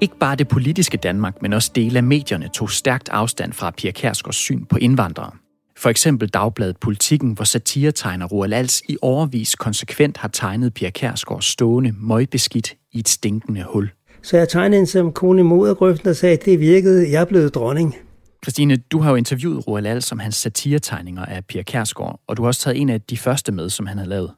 Ikke 0.00 0.18
bare 0.18 0.36
det 0.36 0.48
politiske 0.48 0.96
Danmark, 0.96 1.42
men 1.42 1.52
også 1.52 1.70
dele 1.74 1.96
af 1.96 2.02
medierne 2.02 2.48
tog 2.48 2.70
stærkt 2.70 3.08
afstand 3.08 3.52
fra 3.52 3.70
Pia 3.70 3.90
Kærsgaards 3.90 4.36
syn 4.36 4.64
på 4.64 4.76
indvandrere. 4.76 5.30
For 5.80 5.88
eksempel 5.88 6.28
dagbladet 6.28 6.76
Politikken, 6.76 7.32
hvor 7.32 7.44
satiretegner 7.44 8.26
Roald 8.26 8.52
Als 8.52 8.82
i 8.88 8.96
overvis 9.02 9.54
konsekvent 9.54 10.16
har 10.16 10.28
tegnet 10.28 10.74
Pia 10.74 10.90
Kærsgaard 10.90 11.42
stående 11.42 11.94
møgbeskidt 12.00 12.74
i 12.92 12.98
et 12.98 13.08
stinkende 13.08 13.64
hul. 13.68 13.90
Så 14.22 14.36
jeg 14.36 14.48
tegnede 14.48 14.76
hende 14.76 14.90
som 14.90 15.12
kone 15.12 15.40
i 15.40 15.44
modergrøften 15.44 16.08
og 16.08 16.16
sagde, 16.16 16.32
at 16.32 16.44
det 16.44 16.60
virkede, 16.60 17.10
jeg 17.10 17.28
blevet 17.28 17.54
dronning. 17.54 17.96
Christine, 18.44 18.76
du 18.76 18.98
har 18.98 19.10
jo 19.10 19.16
interviewet 19.16 19.68
Roald 19.68 19.86
Als 19.86 20.04
som 20.04 20.18
hans 20.18 20.36
satiretegninger 20.36 21.24
af 21.24 21.44
Pia 21.44 21.62
Kærsgaard, 21.62 22.20
og 22.26 22.36
du 22.36 22.42
har 22.42 22.46
også 22.46 22.60
taget 22.60 22.80
en 22.80 22.90
af 22.90 23.00
de 23.00 23.16
første 23.16 23.52
med, 23.52 23.70
som 23.70 23.86
han 23.86 23.98
havde 23.98 24.10
lavet. 24.10 24.30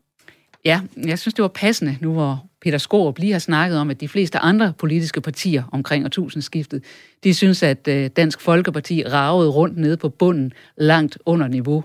Ja, 0.65 0.81
jeg 1.07 1.19
synes, 1.19 1.35
det 1.35 1.43
var 1.43 1.49
passende, 1.49 1.97
nu 2.01 2.13
hvor 2.13 2.47
Peter 2.63 2.79
Skorup 2.79 3.19
lige 3.19 3.33
har 3.33 3.39
snakket 3.39 3.79
om, 3.79 3.91
at 3.91 4.01
de 4.01 4.09
fleste 4.09 4.39
andre 4.39 4.73
politiske 4.79 5.21
partier 5.21 5.63
omkring 5.73 6.05
årtusindskiftet, 6.05 6.85
de 7.25 7.35
synes, 7.35 7.63
at 7.63 7.89
øh, 7.89 8.11
Dansk 8.17 8.41
Folkeparti 8.41 9.05
ragede 9.07 9.51
rundt 9.51 9.79
nede 9.79 9.97
på 9.97 10.09
bunden 10.09 10.53
langt 10.77 11.19
under 11.27 11.49
niveau. 11.49 11.85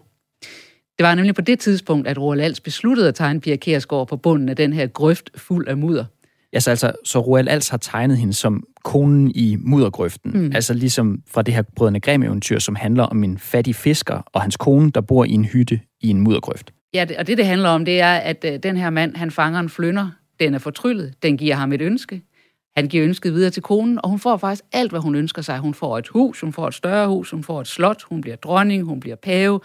Det 0.97 1.03
var 1.03 1.15
nemlig 1.15 1.35
på 1.35 1.41
det 1.41 1.59
tidspunkt, 1.59 2.07
at 2.07 2.17
Roald 2.17 2.41
Als 2.41 2.59
besluttede 2.59 3.07
at 3.07 3.15
tegne 3.15 3.41
Pia 3.41 3.55
Kærsgaard 3.55 4.07
på 4.07 4.17
bunden 4.17 4.49
af 4.49 4.55
den 4.55 4.73
her 4.73 4.87
grøft 4.87 5.29
fuld 5.35 5.67
af 5.67 5.77
mudder. 5.77 6.05
Ja, 6.53 6.59
så, 6.59 6.69
altså, 6.69 6.91
så 7.03 7.19
Roald 7.19 7.47
Als 7.47 7.69
har 7.69 7.77
tegnet 7.77 8.17
hende 8.17 8.33
som 8.33 8.63
konen 8.83 9.31
i 9.35 9.57
muddergrøften. 9.59 10.31
Mm. 10.33 10.51
Altså 10.55 10.73
ligesom 10.73 11.21
fra 11.27 11.41
det 11.41 11.53
her 11.53 11.61
Brødrene 11.75 11.99
Grimm-eventyr, 11.99 12.59
som 12.59 12.75
handler 12.75 13.03
om 13.03 13.23
en 13.23 13.37
fattig 13.37 13.75
fisker 13.75 14.21
og 14.33 14.41
hans 14.41 14.57
kone, 14.57 14.91
der 14.91 15.01
bor 15.01 15.25
i 15.25 15.31
en 15.31 15.45
hytte 15.45 15.79
i 16.01 16.09
en 16.09 16.21
muddergrøft. 16.21 16.73
Ja, 16.97 17.05
og 17.19 17.27
det, 17.27 17.37
det 17.37 17.45
handler 17.45 17.69
om, 17.69 17.85
det 17.85 18.01
er, 18.01 18.13
at 18.13 18.45
øh, 18.45 18.59
den 18.63 18.77
her 18.77 18.89
mand, 18.89 19.15
han 19.15 19.31
fanger 19.31 19.59
en 19.59 19.69
flynder. 19.69 20.09
Den 20.39 20.53
er 20.53 20.59
fortryllet. 20.59 21.13
Den 21.23 21.37
giver 21.37 21.55
ham 21.55 21.73
et 21.73 21.81
ønske. 21.81 22.21
Han 22.77 22.87
giver 22.87 23.03
ønsket 23.03 23.33
videre 23.33 23.49
til 23.49 23.63
konen, 23.63 23.99
og 24.03 24.09
hun 24.09 24.19
får 24.19 24.37
faktisk 24.37 24.63
alt, 24.71 24.91
hvad 24.91 24.99
hun 24.99 25.15
ønsker 25.15 25.41
sig. 25.41 25.59
Hun 25.59 25.73
får 25.73 25.97
et 25.97 26.07
hus, 26.07 26.41
hun 26.41 26.53
får 26.53 26.67
et 26.67 26.73
større 26.73 27.07
hus, 27.07 27.31
hun 27.31 27.43
får 27.43 27.61
et 27.61 27.67
slot, 27.67 28.03
hun 28.03 28.21
bliver 28.21 28.35
dronning, 28.35 28.83
hun 28.83 28.99
bliver 28.99 29.15
pave. 29.15 29.59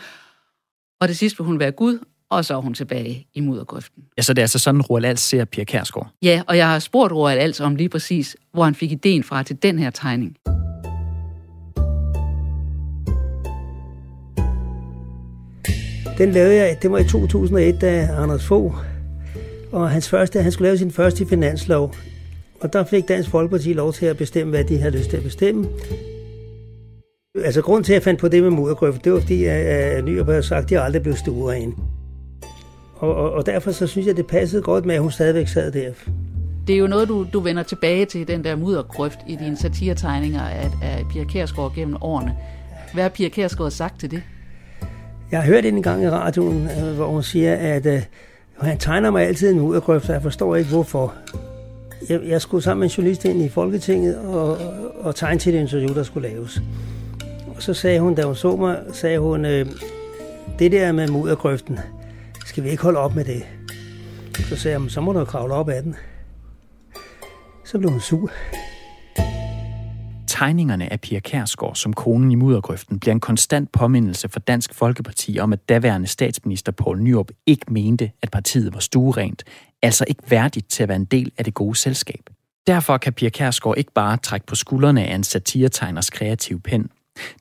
Og 1.01 1.09
det 1.09 1.19
sidste 1.19 1.39
vil 1.39 1.47
hun 1.47 1.59
være 1.59 1.71
Gud, 1.71 1.99
og 2.31 2.45
så 2.45 2.55
er 2.57 2.61
hun 2.61 2.75
tilbage 2.75 3.27
i 3.35 3.41
muddergrøften. 3.41 4.03
Ja, 4.17 4.23
så 4.23 4.35
det 4.35 4.39
er 4.39 4.45
altså 4.45 4.59
sådan, 4.59 4.83
Roald 4.83 5.05
Als 5.05 5.21
ser 5.21 5.45
Pia 5.45 5.65
Kærsgaard. 5.65 6.09
Ja, 6.23 6.43
og 6.47 6.57
jeg 6.57 6.69
har 6.69 6.79
spurgt 6.79 7.12
Roald 7.12 7.39
Als 7.39 7.61
om 7.61 7.77
lige 7.77 7.89
præcis, 7.89 8.37
hvor 8.53 8.65
han 8.65 8.75
fik 8.75 8.93
ideen 8.93 9.23
fra 9.23 9.43
til 9.43 9.62
den 9.62 9.79
her 9.79 9.91
tegning. 9.91 10.37
Den 16.23 16.33
lavede 16.33 16.57
jeg, 16.57 16.79
det 16.83 16.91
var 16.91 16.99
i 16.99 17.05
2001, 17.05 17.81
da 17.81 18.09
Anders 18.19 18.45
Fogh, 18.45 18.75
og 19.73 19.91
hans 19.91 20.09
første, 20.09 20.43
han 20.43 20.52
skulle 20.52 20.69
lave 20.69 20.79
sin 20.79 20.91
første 20.91 21.26
finanslov. 21.26 21.95
Og 22.61 22.73
der 22.73 22.85
fik 22.85 23.09
Dansk 23.09 23.31
Folkeparti 23.31 23.73
lov 23.73 23.93
til 23.93 24.07
at 24.07 24.17
bestemme, 24.17 24.50
hvad 24.50 24.64
de 24.64 24.79
havde 24.79 24.97
lyst 24.97 25.11
til 25.11 25.17
at 25.17 25.23
bestemme. 25.23 25.69
Altså 27.45 27.62
grund 27.62 27.85
til, 27.85 27.93
at 27.93 27.95
jeg 27.95 28.02
fandt 28.02 28.21
på 28.21 28.29
det 28.29 28.43
med 28.43 28.50
muddergrøften, 28.50 29.05
det 29.05 29.12
var 29.12 29.21
fordi, 29.21 29.45
at 29.45 29.99
øh, 29.99 30.05
Nyrup 30.05 30.26
havde 30.26 30.43
sagt, 30.43 30.64
at 30.64 30.71
de 30.71 30.81
aldrig 30.81 31.02
blev 31.02 31.17
stueren. 31.17 31.75
Og, 32.97 33.14
og, 33.14 33.33
og 33.33 33.47
derfor 33.47 33.73
så 33.73 33.87
synes 33.87 34.07
jeg, 34.07 34.17
det 34.17 34.26
passede 34.26 34.62
godt 34.62 34.87
med, 34.87 34.95
at 34.95 35.00
hun 35.00 35.11
stadigvæk 35.11 35.49
sad 35.49 35.73
der. 35.73 35.93
Det 36.67 36.75
er 36.75 36.79
jo 36.79 36.87
noget, 36.87 37.09
du, 37.09 37.26
du 37.33 37.41
vender 37.41 37.62
tilbage 37.62 38.07
til, 38.07 38.29
den 38.29 38.45
der 38.45 38.57
muddergrøft 38.57 39.19
i 39.29 39.37
dine 39.37 39.57
satiretegninger 39.57 40.43
af, 40.43 40.71
af 40.83 41.05
Pia 41.12 41.25
Kærsgaard 41.25 41.75
gennem 41.75 41.97
årene. 42.00 42.37
Hvad 42.95 43.02
har 43.02 43.11
Pia 43.11 43.29
Kærsgaard 43.29 43.71
sagt 43.71 44.00
til 44.00 44.11
det? 44.11 44.23
Jeg 45.33 45.41
har 45.41 45.47
hørt 45.47 45.65
det 45.65 45.75
en 45.75 45.83
gang 45.83 46.03
i 46.03 46.09
radioen, 46.09 46.69
øh, 46.79 46.95
hvor 46.95 47.07
hun 47.07 47.23
siger, 47.23 47.57
at 47.57 47.87
øh, 47.87 48.03
han 48.61 48.79
tegner 48.79 49.11
mig 49.11 49.27
altid 49.27 49.51
en 49.51 49.61
muddergrøft, 49.61 50.09
og 50.09 50.15
jeg 50.15 50.23
forstår 50.23 50.57
ikke 50.57 50.71
hvorfor. 50.71 51.15
Jeg, 52.09 52.21
jeg 52.27 52.41
skulle 52.41 52.65
sammen 52.65 52.81
med 52.81 52.91
en 52.91 52.95
journalist 52.95 53.25
ind 53.25 53.43
i 53.43 53.49
Folketinget 53.49 54.19
og, 54.19 54.59
og 55.01 55.15
tegne 55.15 55.39
til 55.39 55.53
det 55.53 55.61
interview, 55.61 55.95
der 55.95 56.03
skulle 56.03 56.29
laves. 56.29 56.62
Og 57.57 57.62
så 57.62 57.75
sagde 57.75 58.01
hun, 58.01 58.15
da 58.15 58.23
hun 58.23 58.37
så 58.37 58.57
mig, 58.57 58.79
sagde 58.93 59.19
hun, 59.19 59.45
øh, 59.45 59.67
det 60.59 60.73
der 60.73 60.93
med 60.93 61.09
muddergrøften, 61.09 61.79
skal 62.47 62.65
vi 62.65 62.71
ikke 62.71 62.83
holde 62.83 62.99
op 62.99 63.15
med 63.15 63.25
det? 63.25 63.43
Så 64.49 64.57
sagde 64.57 64.81
jeg, 64.81 64.91
så 64.91 65.01
må 65.01 65.12
du 65.12 65.25
kravle 65.25 65.55
op 65.55 65.69
af 65.69 65.83
den. 65.83 65.97
Så 67.65 67.79
blev 67.79 67.91
hun 67.91 68.01
sur. 68.01 68.31
Tegningerne 70.43 70.93
af 70.93 71.01
Pia 71.01 71.21
Kærsgaard 71.21 71.75
som 71.75 71.93
konen 71.93 72.31
i 72.31 72.35
muddergrøften 72.35 73.01
bliver 73.01 73.13
en 73.13 73.21
konstant 73.21 73.73
påmindelse 73.73 74.29
for 74.29 74.41
Dansk 74.41 74.75
Folkeparti 74.75 75.39
om, 75.39 75.53
at 75.53 75.69
daværende 75.69 76.07
statsminister 76.07 76.73
Poul 76.73 77.03
Nyrup 77.03 77.31
ikke 77.47 77.73
mente, 77.73 78.11
at 78.23 78.31
partiet 78.31 78.75
var 78.75 78.81
stuerent, 78.81 79.45
altså 79.83 80.05
ikke 80.09 80.23
værdigt 80.29 80.71
til 80.71 80.83
at 80.83 80.89
være 80.89 80.97
en 80.97 81.05
del 81.05 81.33
af 81.39 81.45
det 81.45 81.55
gode 81.55 81.77
selskab. 81.77 82.31
Derfor 82.67 82.99
kan 82.99 83.13
Pia 83.13 83.29
Kærsgaard 83.29 83.79
ikke 83.79 83.93
bare 83.93 84.17
trække 84.17 84.47
på 84.47 84.55
skuldrene 84.55 85.05
af 85.05 85.15
en 85.15 85.25
satiretegners 85.25 86.11
kreative 86.11 86.61
pen. 86.61 86.91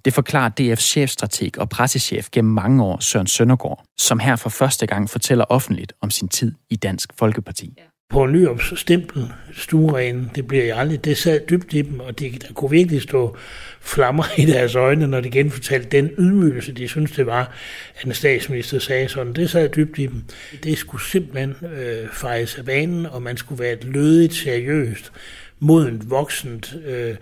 Det 0.06 0.14
forklarer 0.14 0.50
DF's 0.60 0.76
chefstrateg 0.76 1.60
og 1.60 1.70
pressechef 1.70 2.30
gennem 2.32 2.54
mange 2.54 2.84
år, 2.84 3.00
Søren 3.00 3.28
Søndergaard, 3.28 3.84
som 3.98 4.20
her 4.20 4.36
for 4.36 4.50
første 4.50 4.88
gang 4.88 5.10
fortæller 5.10 5.46
offentligt 5.50 5.94
om 6.02 6.10
sin 6.10 6.28
tid 6.28 6.54
i 6.70 6.76
Dansk 6.76 7.10
Folkeparti. 7.20 7.78
På 8.12 8.26
Nyrups 8.26 8.80
stempel, 8.80 9.28
stueren, 9.58 10.32
det 10.36 10.48
bliver 10.48 10.64
jeg 10.64 10.78
aldrig, 10.78 11.06
det 11.06 11.18
sad 11.18 11.40
dybt 11.50 11.74
i 11.74 11.82
dem, 11.82 12.00
og 12.00 12.20
det, 12.20 12.42
der 12.42 12.54
kunne 12.54 12.72
virkelig 12.72 13.02
stå 13.02 13.38
flammer 13.82 14.24
i 14.38 14.46
deres 14.46 14.76
øjne, 14.76 15.08
når 15.08 15.22
de 15.22 15.30
genfortalte 15.30 15.98
den 15.98 16.10
ydmygelse, 16.18 16.72
de 16.72 16.88
synes 16.88 17.12
det 17.12 17.26
var, 17.26 17.54
at 17.96 18.06
en 18.06 18.14
statsminister 18.14 18.80
sagde 18.80 19.10
sådan. 19.10 19.34
Det 19.34 19.50
sad 19.50 19.70
dybt 19.70 20.00
i 20.00 20.06
dem. 20.06 20.24
Det 20.64 20.78
skulle 20.78 21.04
simpelthen 21.04 21.56
øh, 21.76 22.10
fejes 22.14 22.58
af 22.58 22.66
banen, 22.66 23.06
og 23.06 23.22
man 23.22 23.38
skulle 23.38 23.64
være 23.64 23.74
et 23.74 23.84
lødigt, 23.84 24.34
seriøst, 24.34 25.12
modent, 25.60 26.10
voksent, 26.10 26.76
øh, 26.86 27.16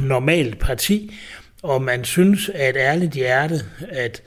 normalt 0.00 0.58
parti, 0.58 1.14
og 1.62 1.82
man 1.82 2.04
synes 2.04 2.48
af 2.48 2.68
et 2.68 2.76
ærligt 2.76 3.12
hjerte, 3.12 3.60
at 3.88 4.22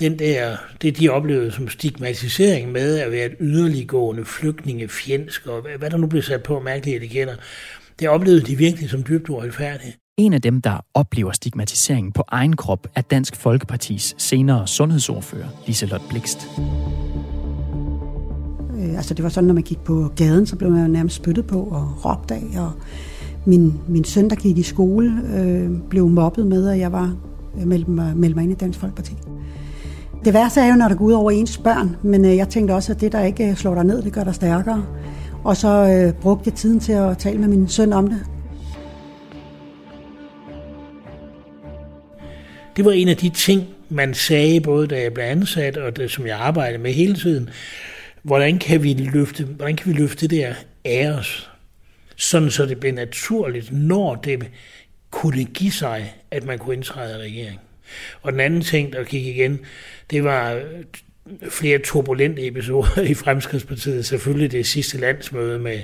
den 0.00 0.18
der, 0.18 0.56
det 0.82 0.98
de 0.98 1.08
oplevede 1.08 1.52
som 1.52 1.68
stigmatisering 1.68 2.72
med 2.72 2.98
at 2.98 3.12
være 3.12 3.26
et 3.26 3.34
yderliggående 3.40 4.24
flygtningefjendsk, 4.24 5.46
og 5.46 5.62
hvad, 5.78 5.90
der 5.90 5.96
nu 5.96 6.06
blev 6.06 6.22
sat 6.22 6.42
på 6.42 6.60
mærkelige 6.60 6.96
etiketter, 6.96 7.34
det 8.00 8.08
oplevede 8.08 8.40
de 8.40 8.56
virkelig 8.56 8.90
som 8.90 9.02
dybt 9.02 9.28
uretfærdigt. 9.28 9.96
En 10.18 10.32
af 10.32 10.42
dem, 10.42 10.62
der 10.62 10.84
oplever 10.94 11.32
stigmatiseringen 11.32 12.12
på 12.12 12.24
egen 12.28 12.56
krop, 12.56 12.86
er 12.94 13.00
Dansk 13.00 13.36
Folkepartis 13.36 14.14
senere 14.18 14.66
sundhedsordfører, 14.66 15.48
Liselot 15.66 16.02
Blikst. 16.08 16.48
Øh, 18.78 18.96
altså 18.96 19.14
det 19.14 19.22
var 19.22 19.28
sådan, 19.28 19.46
når 19.46 19.54
man 19.54 19.62
gik 19.62 19.78
på 19.78 20.12
gaden, 20.16 20.46
så 20.46 20.56
blev 20.56 20.70
man 20.70 20.90
nærmest 20.90 21.16
spyttet 21.16 21.46
på 21.46 21.60
og 21.60 22.04
råbt 22.04 22.30
af, 22.30 22.42
og 22.58 22.72
min, 23.44 23.80
min 23.88 24.04
søn, 24.04 24.30
der 24.30 24.36
gik 24.36 24.58
i 24.58 24.62
skole, 24.62 25.22
øh, 25.36 25.70
blev 25.90 26.08
mobbet 26.08 26.46
med, 26.46 26.68
at 26.68 26.78
jeg 26.78 26.92
var 26.92 27.16
øh, 27.60 27.66
meldt 27.66 27.88
mig, 27.88 28.16
meldt 28.16 28.36
mig 28.36 28.42
ind 28.42 28.52
i 28.52 28.54
Dansk 28.54 28.78
Folkeparti. 28.78 29.14
Det 30.26 30.34
værste 30.34 30.60
er 30.60 30.66
jo, 30.66 30.74
når 30.74 30.88
det 30.88 30.98
går 30.98 31.04
ud 31.04 31.12
over 31.12 31.30
ens 31.30 31.58
børn, 31.58 31.96
men 32.02 32.24
øh, 32.24 32.36
jeg 32.36 32.48
tænkte 32.48 32.72
også, 32.72 32.92
at 32.92 33.00
det, 33.00 33.12
der 33.12 33.24
ikke 33.24 33.48
øh, 33.48 33.56
slår 33.56 33.74
dig 33.74 33.84
ned, 33.84 34.02
det 34.02 34.12
gør 34.12 34.24
dig 34.24 34.34
stærkere. 34.34 34.86
Og 35.44 35.56
så 35.56 35.68
øh, 35.68 36.20
brugte 36.20 36.42
jeg 36.46 36.54
tiden 36.54 36.80
til 36.80 36.92
at 36.92 37.18
tale 37.18 37.38
med 37.38 37.48
min 37.48 37.68
søn 37.68 37.92
om 37.92 38.08
det. 38.08 38.18
Det 42.76 42.84
var 42.84 42.92
en 42.92 43.08
af 43.08 43.16
de 43.16 43.28
ting, 43.28 43.64
man 43.88 44.14
sagde, 44.14 44.60
både 44.60 44.86
da 44.86 45.02
jeg 45.02 45.14
blev 45.14 45.24
ansat, 45.24 45.76
og 45.76 45.96
det, 45.96 46.10
som 46.10 46.26
jeg 46.26 46.38
arbejdede 46.38 46.82
med 46.82 46.92
hele 46.92 47.14
tiden. 47.14 47.50
Hvordan 48.22 48.58
kan 48.58 48.82
vi 48.82 48.92
løfte, 48.92 49.44
hvordan 49.44 49.76
kan 49.76 49.92
vi 49.92 49.98
løfte 49.98 50.28
det 50.28 50.30
der 50.30 50.54
af 50.84 51.10
os? 51.18 51.50
sådan 52.16 52.50
så 52.50 52.66
det 52.66 52.80
blev 52.80 52.92
naturligt, 52.92 53.72
når 53.72 54.14
det 54.14 54.50
kunne 55.10 55.44
give 55.44 55.72
sig, 55.72 56.14
at 56.30 56.44
man 56.44 56.58
kunne 56.58 56.74
indtræde 56.74 57.18
i 57.18 57.22
regeringen. 57.22 57.65
Og 58.22 58.32
den 58.32 58.40
anden 58.40 58.60
ting, 58.60 58.92
der 58.92 59.04
gik 59.04 59.26
igen, 59.26 59.60
det 60.10 60.24
var 60.24 60.52
øh, 60.52 60.62
flere 61.50 61.78
turbulente 61.78 62.46
episoder 62.46 63.02
i 63.02 63.14
Fremskridspartiet. 63.14 64.06
Selvfølgelig 64.06 64.52
det 64.52 64.66
sidste 64.66 64.98
landsmøde 64.98 65.58
med 65.58 65.78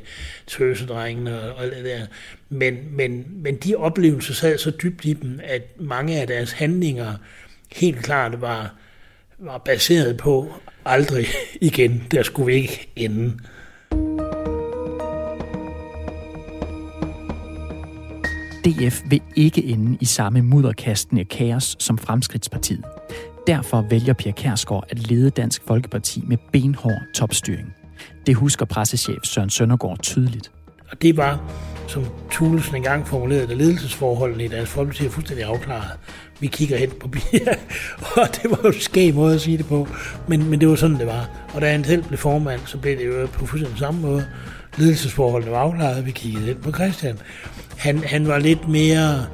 tøsedrengene 0.47 1.53
og 1.53 1.63
alt 1.65 1.77
det 1.77 1.85
der. 1.85 2.07
Men, 2.49 2.79
men, 2.91 3.27
men 3.43 3.57
de 3.57 3.77
oplevelser 3.77 4.35
sad 4.35 4.59
så 4.59 4.71
dybt 4.71 5.05
i 5.05 5.13
dem, 5.13 5.41
at 5.45 5.63
mange 5.81 6.21
af 6.21 6.27
deres 6.27 6.53
handlinger 6.53 7.15
helt 7.73 8.03
klart 8.03 8.41
var, 8.41 8.75
var 9.39 9.59
baseret 9.59 10.17
på 10.17 10.53
aldrig 10.85 11.27
igen. 11.61 12.07
Der 12.11 12.23
skulle 12.23 12.47
vi 12.47 12.55
ikke 12.55 12.89
ende. 12.97 13.39
DF 18.73 19.03
vil 19.07 19.21
ikke 19.37 19.65
ende 19.65 19.99
i 20.01 20.05
samme 20.05 20.43
mudderkastende 20.43 21.25
kaos 21.25 21.77
som 21.79 21.99
Fremskridtspartiet. 21.99 22.85
Derfor 23.47 23.87
vælger 23.91 24.13
Pia 24.15 24.33
Kærsgaard 24.33 24.85
at 24.89 25.11
lede 25.11 25.31
Dansk 25.31 25.63
Folkeparti 25.67 26.25
med 26.27 26.37
benhård 26.53 27.03
topstyring. 27.15 27.75
Det 28.27 28.35
husker 28.35 28.67
pressechef 28.67 29.19
Søren 29.25 29.51
Søndergaard 29.51 29.99
tydeligt. 29.99 30.51
Og 30.91 31.03
det 31.03 31.17
var, 31.17 31.41
som 31.89 32.05
Thulesen 32.31 32.77
engang 32.77 33.07
formulerede, 33.09 33.53
at 33.53 33.57
ledelsesforholdene 33.57 34.45
i 34.45 34.49
Dansk 34.49 34.73
Folkeparti 34.73 35.07
er 35.07 35.11
fuldstændig 35.11 35.47
afklaret. 35.47 35.99
Vi 36.41 36.47
kigger 36.47 36.77
hen 36.77 36.91
på 37.01 37.09
Pia, 37.09 37.55
og 38.17 38.29
det 38.43 38.51
var 38.51 38.59
jo 38.65 38.69
en 38.69 38.81
skæg 38.81 39.15
måde 39.15 39.35
at 39.35 39.41
sige 39.41 39.59
det 39.59 39.67
på, 39.67 39.89
men, 40.29 40.51
men 40.51 40.61
det 40.61 40.69
var 40.69 40.75
sådan, 40.75 40.99
det 40.99 41.07
var. 41.07 41.29
Og 41.55 41.61
da 41.61 41.73
han 41.73 41.85
selv 41.85 42.05
blev 42.05 42.19
formand, 42.19 42.61
så 42.67 42.79
blev 42.79 42.99
det 42.99 43.07
jo 43.07 43.27
på 43.27 43.47
fuldstændig 43.47 43.79
samme 43.79 44.01
måde 44.01 44.27
ledelsesforholdene 44.79 45.53
var 45.53 45.59
afklaret, 45.59 46.07
vi 46.07 46.11
kiggede 46.11 46.51
ind 46.51 46.63
på 46.63 46.73
Christian. 46.73 47.19
Han, 47.79 47.99
han 47.99 48.27
var 48.27 48.39
lidt 48.39 48.69
mere, 48.69 49.27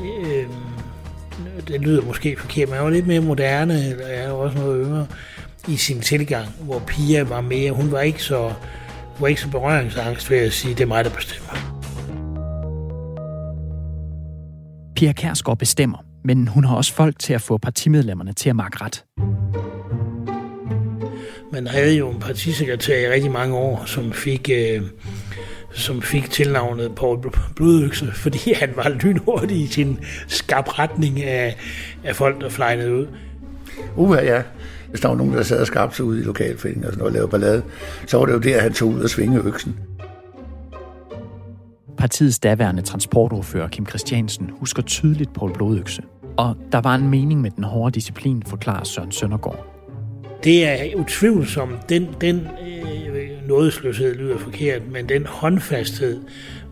øh, 0.00 0.46
det 1.68 1.80
lyder 1.80 2.02
måske 2.02 2.36
forkert, 2.38 2.68
men 2.68 2.76
han 2.76 2.84
var 2.84 2.90
lidt 2.90 3.06
mere 3.06 3.20
moderne, 3.20 3.88
eller 3.90 4.06
jeg 4.06 4.24
er 4.24 4.30
også 4.30 4.58
noget 4.58 4.86
yngre, 4.86 5.06
i 5.68 5.76
sin 5.76 6.00
tilgang, 6.00 6.48
hvor 6.60 6.78
Pia 6.78 7.22
var 7.22 7.40
mere, 7.40 7.72
hun 7.72 7.92
var 7.92 8.00
ikke 8.00 8.22
så, 8.22 8.52
var 9.20 9.28
ikke 9.28 9.40
så 9.40 9.50
berøringsangst 9.50 10.30
ved 10.30 10.38
at 10.38 10.52
sige, 10.52 10.74
det 10.74 10.80
er 10.80 10.86
mig, 10.86 11.04
der 11.04 11.10
bestemmer. 11.10 11.52
Pia 14.96 15.12
Kærsgaard 15.12 15.58
bestemmer, 15.58 15.98
men 16.24 16.48
hun 16.48 16.64
har 16.64 16.76
også 16.76 16.94
folk 16.94 17.18
til 17.18 17.32
at 17.32 17.40
få 17.40 17.58
partimedlemmerne 17.58 18.32
til 18.32 18.50
at 18.50 18.56
markere 18.56 18.86
ret. 18.86 19.04
Man 21.52 21.66
havde 21.66 21.96
jo 21.96 22.10
en 22.10 22.20
partisekretær 22.20 23.08
i 23.08 23.12
rigtig 23.12 23.30
mange 23.30 23.56
år, 23.56 23.82
som 23.86 24.12
fik, 24.12 24.50
øh, 24.52 24.82
som 25.72 26.02
fik 26.02 26.30
tilnavnet 26.30 26.94
Paul 26.94 27.18
Blodøkse, 27.56 28.12
fordi 28.22 28.52
han 28.52 28.70
var 28.76 28.88
lynhurtig 28.88 29.56
i 29.56 29.66
sin 29.66 29.98
skarp 30.28 30.78
retning 30.78 31.22
af, 31.22 31.56
af 32.04 32.16
folk, 32.16 32.40
der 32.40 32.48
flejnede 32.48 32.94
ud. 32.94 33.06
Uha, 33.96 34.22
ja. 34.24 34.42
Hvis 34.88 35.00
der 35.00 35.08
var 35.08 35.16
nogen, 35.16 35.32
der 35.32 35.42
sad 35.42 35.60
og 35.60 35.66
skabte 35.66 35.96
sig 35.96 36.04
ud 36.04 36.18
i 36.18 36.22
lokalforeningen 36.22 36.84
og 36.84 36.92
sådan 36.92 36.98
noget, 36.98 37.10
og 37.10 37.14
lavede 37.14 37.30
ballade, 37.30 37.62
så 38.06 38.18
var 38.18 38.26
det 38.26 38.32
jo 38.32 38.38
der, 38.38 38.60
han 38.60 38.72
tog 38.72 38.88
ud 38.88 39.00
og 39.00 39.10
svinge 39.10 39.40
øksen. 39.44 39.76
Partiets 41.98 42.38
daværende 42.38 42.82
transportordfører 42.82 43.68
Kim 43.68 43.86
Christiansen 43.86 44.50
husker 44.60 44.82
tydeligt 44.82 45.34
Paul 45.34 45.52
Blodøkse. 45.54 46.02
Og 46.36 46.56
der 46.72 46.80
var 46.80 46.94
en 46.94 47.08
mening 47.08 47.40
med 47.40 47.50
den 47.50 47.64
hårde 47.64 47.94
disciplin, 47.94 48.42
forklarer 48.46 48.84
Søren 48.84 49.12
Søndergaard. 49.12 49.71
Det 50.44 50.64
er 50.64 50.96
utvivlsomt. 50.96 51.88
Den, 51.88 52.16
den 52.20 52.48
øh, 52.68 53.48
nådesløshed 53.48 54.14
lyder 54.14 54.38
forkert, 54.38 54.88
men 54.88 55.08
den 55.08 55.26
håndfasthed, 55.26 56.20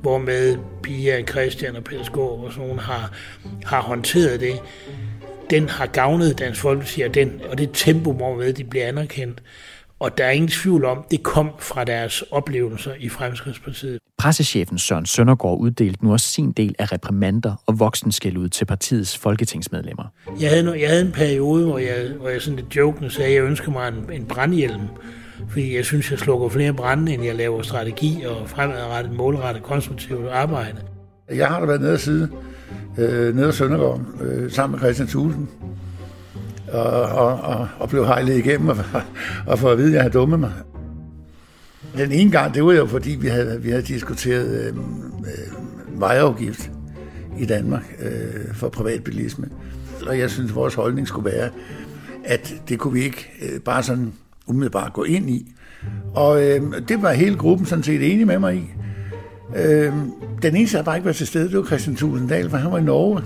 hvormed 0.02 0.58
Pia, 0.82 1.22
Christian 1.22 1.76
og 1.76 1.84
Peter 1.84 2.04
Skov 2.04 2.44
og 2.44 2.52
sådan 2.52 2.78
har, 2.78 3.12
har 3.64 3.82
håndteret 3.82 4.40
det, 4.40 4.60
den 5.50 5.68
har 5.68 5.86
gavnet 5.86 6.38
Dansk 6.38 6.60
Folkeparti, 6.60 7.00
og, 7.00 7.14
den, 7.14 7.40
og 7.50 7.58
det 7.58 7.70
tempo, 7.72 8.12
hvormed 8.12 8.52
de 8.52 8.64
bliver 8.64 8.86
anerkendt. 8.86 9.42
Og 10.00 10.18
der 10.18 10.24
er 10.24 10.30
ingen 10.30 10.48
tvivl 10.48 10.84
om, 10.84 11.04
det 11.10 11.22
kom 11.22 11.50
fra 11.58 11.84
deres 11.84 12.24
oplevelser 12.30 12.92
i 12.98 13.08
Fremskridspartiet. 13.08 13.98
Pressechefen 14.18 14.78
Søren 14.78 15.06
Søndergaard 15.06 15.58
uddelte 15.58 16.04
nu 16.04 16.12
også 16.12 16.26
sin 16.26 16.52
del 16.52 16.74
af 16.78 16.92
reprimander 16.92 17.62
og 17.66 17.78
voksenskæld 17.78 18.36
ud 18.36 18.48
til 18.48 18.64
partiets 18.64 19.18
folketingsmedlemmer. 19.18 20.04
Jeg 20.40 20.50
havde, 20.50 20.80
jeg 20.80 20.88
havde 20.88 21.02
en 21.06 21.12
periode, 21.12 21.66
hvor 21.66 21.78
jeg, 21.78 22.12
hvor 22.20 22.28
jeg 22.28 22.42
sådan 22.42 22.56
lidt 22.56 22.76
jokende 22.76 23.10
sagde, 23.10 23.28
at 23.30 23.34
jeg 23.34 23.44
ønsker 23.44 23.70
mig 23.72 23.88
en, 23.88 24.12
en 24.12 24.26
brandhjelm. 24.26 24.82
Fordi 25.48 25.76
jeg 25.76 25.84
synes, 25.84 26.10
jeg 26.10 26.18
slukker 26.18 26.48
flere 26.48 26.72
brænde, 26.72 27.14
end 27.14 27.24
jeg 27.24 27.34
laver 27.34 27.62
strategi 27.62 28.22
og 28.28 28.48
fremadrettet, 28.48 29.12
målrettet, 29.12 29.62
konstruktivt 29.62 30.28
arbejde. 30.28 30.76
Jeg 31.34 31.48
har 31.48 31.60
da 31.60 31.66
været 31.66 31.80
nede 31.80 31.98
side, 31.98 32.28
øh, 32.98 33.34
nede 33.34 33.46
af 33.46 33.54
Søndergaard, 33.54 34.00
øh, 34.20 34.50
sammen 34.50 34.72
med 34.72 34.80
Christian 34.80 35.08
Thulsen 35.08 35.48
og, 36.72 37.02
og, 37.02 37.40
og, 37.40 37.68
og 37.78 37.88
blev 37.88 38.06
hejlet 38.06 38.36
igennem 38.36 38.68
og, 38.68 38.76
og 39.46 39.58
for 39.58 39.70
at 39.70 39.78
vide, 39.78 39.88
at 39.88 39.94
jeg 39.94 40.02
havde 40.02 40.12
dummet 40.12 40.40
mig. 40.40 40.52
Den 41.96 42.12
ene 42.12 42.30
gang, 42.30 42.54
det 42.54 42.64
var 42.64 42.72
jo 42.72 42.86
fordi, 42.86 43.10
vi 43.10 43.28
havde, 43.28 43.62
vi 43.62 43.70
havde 43.70 43.82
diskuteret 43.82 44.60
øh, 44.60 44.76
øh, 45.18 46.00
vejafgift 46.00 46.70
i 47.38 47.46
Danmark 47.46 47.96
øh, 48.02 48.54
for 48.54 48.68
privatbilisme. 48.68 49.48
Og 50.06 50.18
jeg 50.18 50.30
synes, 50.30 50.54
vores 50.54 50.74
holdning 50.74 51.08
skulle 51.08 51.30
være, 51.30 51.50
at 52.24 52.54
det 52.68 52.78
kunne 52.78 52.92
vi 52.92 53.02
ikke 53.02 53.30
øh, 53.42 53.60
bare 53.60 53.82
sådan 53.82 54.12
umiddelbart 54.46 54.92
gå 54.92 55.04
ind 55.04 55.30
i. 55.30 55.52
Og 56.14 56.42
øh, 56.42 56.60
det 56.88 57.02
var 57.02 57.12
hele 57.12 57.36
gruppen 57.36 57.66
sådan 57.66 57.84
set 57.84 58.12
enige 58.12 58.26
med 58.26 58.38
mig 58.38 58.54
i. 58.56 58.70
Øh, 59.56 59.92
den 60.42 60.56
eneste, 60.56 60.76
der 60.76 60.82
bare 60.82 60.96
ikke 60.96 61.06
var 61.06 61.12
til 61.12 61.26
stede, 61.26 61.48
det 61.48 61.58
var 61.58 61.64
Christian 61.64 61.96
Tulsendal, 61.96 62.50
for 62.50 62.56
han 62.56 62.72
var 62.72 62.78
i 62.78 62.82
Norge. 62.82 63.22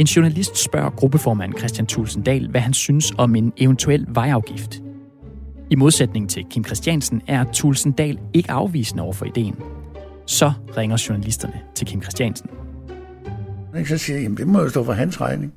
En 0.00 0.06
journalist 0.06 0.58
spørger 0.58 0.90
gruppeformand 0.90 1.58
Christian 1.58 1.86
Tulsendal, 1.86 2.50
hvad 2.50 2.60
han 2.60 2.72
synes 2.72 3.12
om 3.18 3.36
en 3.36 3.52
eventuel 3.56 4.06
vejafgift. 4.08 4.82
I 5.70 5.76
modsætning 5.76 6.30
til 6.30 6.46
Kim 6.50 6.64
Christiansen 6.64 7.22
er 7.26 7.44
Tulsendal 7.52 8.18
ikke 8.34 8.50
afvisende 8.50 9.02
over 9.02 9.12
for 9.12 9.24
ideen. 9.24 9.56
Så 10.26 10.52
ringer 10.76 11.04
journalisterne 11.08 11.60
til 11.74 11.86
Kim 11.86 12.02
Christiansen. 12.02 12.50
Så 13.86 13.98
siger 13.98 14.18
jeg, 14.18 14.30
det 14.30 14.46
må 14.46 14.60
jo 14.60 14.68
stå 14.68 14.84
for 14.84 14.92
hans 14.92 15.20
regning. 15.20 15.52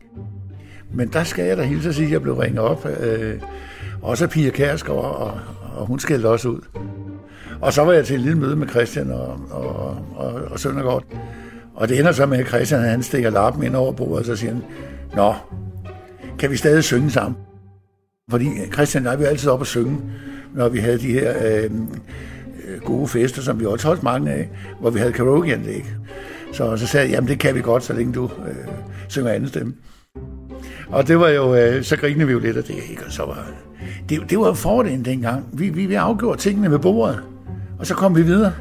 Men 0.93 1.07
der 1.07 1.23
skal 1.23 1.45
jeg 1.45 1.57
da 1.57 1.63
hilse 1.63 1.89
at 1.89 1.95
sige, 1.95 2.05
at 2.05 2.11
jeg 2.11 2.21
blev 2.21 2.33
ringet 2.33 2.59
op. 2.59 2.87
Øh, 2.99 3.41
også 4.01 4.23
af 4.23 4.29
Pia 4.29 4.49
Kærsgaard, 4.49 4.97
og, 4.97 5.39
og 5.75 5.85
hun 5.85 5.99
skældte 5.99 6.27
også 6.27 6.49
ud. 6.49 6.61
Og 7.61 7.73
så 7.73 7.83
var 7.83 7.93
jeg 7.93 8.05
til 8.05 8.15
et 8.15 8.21
lille 8.21 8.37
møde 8.37 8.55
med 8.55 8.67
Christian 8.67 9.11
og, 9.11 9.39
og, 9.51 9.97
og, 10.15 10.33
og 10.33 10.59
Søndergaard. 10.59 11.03
Og 11.75 11.89
det 11.89 11.99
ender 11.99 12.11
så 12.11 12.25
med, 12.25 12.37
at 12.37 12.47
Christian 12.47 12.81
han 12.81 13.03
stikker 13.03 13.29
lappen 13.29 13.63
ind 13.63 13.75
over 13.75 13.91
bordet, 13.91 14.19
og 14.19 14.25
så 14.25 14.35
siger 14.35 14.53
han, 14.53 14.63
Nå, 15.15 15.33
kan 16.39 16.51
vi 16.51 16.57
stadig 16.57 16.83
synge 16.83 17.11
sammen? 17.11 17.37
Fordi 18.29 18.49
Christian 18.73 19.07
og 19.07 19.11
jeg, 19.11 19.19
vi 19.19 19.25
altid 19.25 19.49
op 19.49 19.59
og 19.59 19.67
synge, 19.67 19.97
når 20.55 20.69
vi 20.69 20.79
havde 20.79 20.99
de 20.99 21.13
her 21.13 21.33
øh, 21.45 21.63
øh, 22.67 22.81
gode 22.81 23.07
fester, 23.07 23.41
som 23.41 23.59
vi 23.59 23.65
også 23.65 23.87
holdt 23.87 24.03
mange 24.03 24.31
af, 24.31 24.49
hvor 24.79 24.89
vi 24.89 24.99
havde 24.99 25.13
karaokeanlæg. 25.13 25.85
Så, 26.51 26.77
så 26.77 26.87
sagde 26.87 27.07
jeg, 27.07 27.13
jamen 27.13 27.27
det 27.27 27.39
kan 27.39 27.55
vi 27.55 27.61
godt, 27.61 27.83
så 27.83 27.93
længe 27.93 28.13
du 28.13 28.23
øh, 28.23 28.55
synger 29.07 29.31
anden 29.31 29.49
stemme. 29.49 29.73
Og 30.87 31.07
det 31.07 31.19
var 31.19 31.29
jo, 31.29 31.55
øh, 31.55 31.83
så 31.83 31.97
grinede 31.97 32.27
vi 32.27 32.33
jo 32.33 32.39
lidt 32.39 32.57
af 32.57 32.63
det, 32.63 32.75
ikke? 32.89 33.03
Og 33.05 33.11
så 33.11 33.25
var, 33.25 33.47
det, 34.09 34.29
det 34.29 34.39
var 34.39 34.47
jo 34.47 34.53
fordelen 34.53 35.05
dengang. 35.05 35.45
Vi, 35.53 35.69
vi, 35.69 35.85
vi 35.85 35.93
afgjorde 35.93 36.39
tingene 36.39 36.71
ved 36.71 36.79
bordet, 36.79 37.19
og 37.79 37.87
så 37.87 37.95
kom 37.95 38.15
vi 38.15 38.21
videre. 38.21 38.53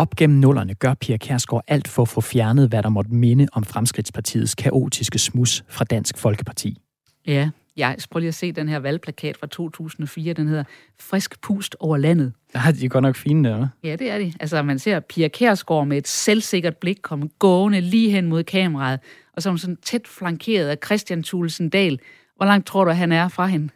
Op 0.00 0.16
gennem 0.16 0.38
nullerne 0.38 0.74
gør 0.74 0.94
Pia 0.94 1.16
Kærsgaard 1.16 1.64
alt 1.68 1.88
for 1.88 2.02
at 2.02 2.08
få 2.08 2.20
fjernet, 2.20 2.68
hvad 2.68 2.82
der 2.82 2.88
måtte 2.88 3.14
minde 3.14 3.46
om 3.52 3.64
Fremskridtspartiets 3.64 4.54
kaotiske 4.54 5.18
smus 5.18 5.64
fra 5.68 5.84
Dansk 5.84 6.18
Folkeparti. 6.18 6.78
Ja, 7.26 7.50
jeg 7.76 7.96
prøv 8.10 8.18
lige 8.18 8.28
at 8.28 8.34
se 8.34 8.52
den 8.52 8.68
her 8.68 8.78
valgplakat 8.78 9.36
fra 9.36 9.46
2004. 9.46 10.32
Den 10.32 10.48
hedder 10.48 10.64
Frisk 11.00 11.40
pust 11.40 11.76
over 11.80 11.96
landet. 11.96 12.32
Ja, 12.54 12.60
de 12.80 12.84
er 12.84 12.88
godt 12.88 13.02
nok 13.02 13.16
fine 13.16 13.48
der, 13.48 13.68
Ja, 13.84 13.96
det 13.96 14.10
er 14.10 14.18
de. 14.18 14.32
Altså, 14.40 14.62
man 14.62 14.78
ser 14.78 15.00
Pia 15.00 15.28
Kærsgaard 15.28 15.86
med 15.86 15.96
et 15.98 16.08
selvsikkert 16.08 16.76
blik 16.76 16.98
komme 17.02 17.28
gående 17.38 17.80
lige 17.80 18.10
hen 18.10 18.26
mod 18.26 18.44
kameraet, 18.44 19.00
og 19.32 19.42
så 19.42 19.48
er 19.48 19.50
hun 19.50 19.58
sådan 19.58 19.78
tæt 19.82 20.08
flankeret 20.08 20.68
af 20.68 20.76
Christian 20.84 21.22
Thulesen 21.22 21.68
Dahl. 21.68 22.00
Hvor 22.36 22.46
langt 22.46 22.66
tror 22.66 22.84
du, 22.84 22.90
han 22.90 23.12
er 23.12 23.28
fra 23.28 23.46
hende? 23.46 23.68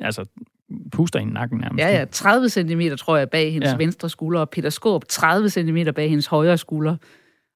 Altså, 0.00 0.24
puster 0.92 1.18
i 1.18 1.24
nakken 1.24 1.58
nærmest. 1.58 1.80
Ja, 1.80 1.98
ja, 1.98 2.04
30 2.04 2.48
cm 2.48 2.80
tror 2.98 3.16
jeg 3.16 3.30
bag 3.30 3.52
hendes 3.52 3.70
ja. 3.70 3.76
venstre 3.76 4.08
skulder, 4.08 4.40
og 4.40 4.50
Peter 4.50 4.70
Skåb 4.70 5.04
30 5.08 5.50
cm 5.50 5.78
bag 5.94 6.08
hendes 6.08 6.26
højre 6.26 6.58
skulder. 6.58 6.96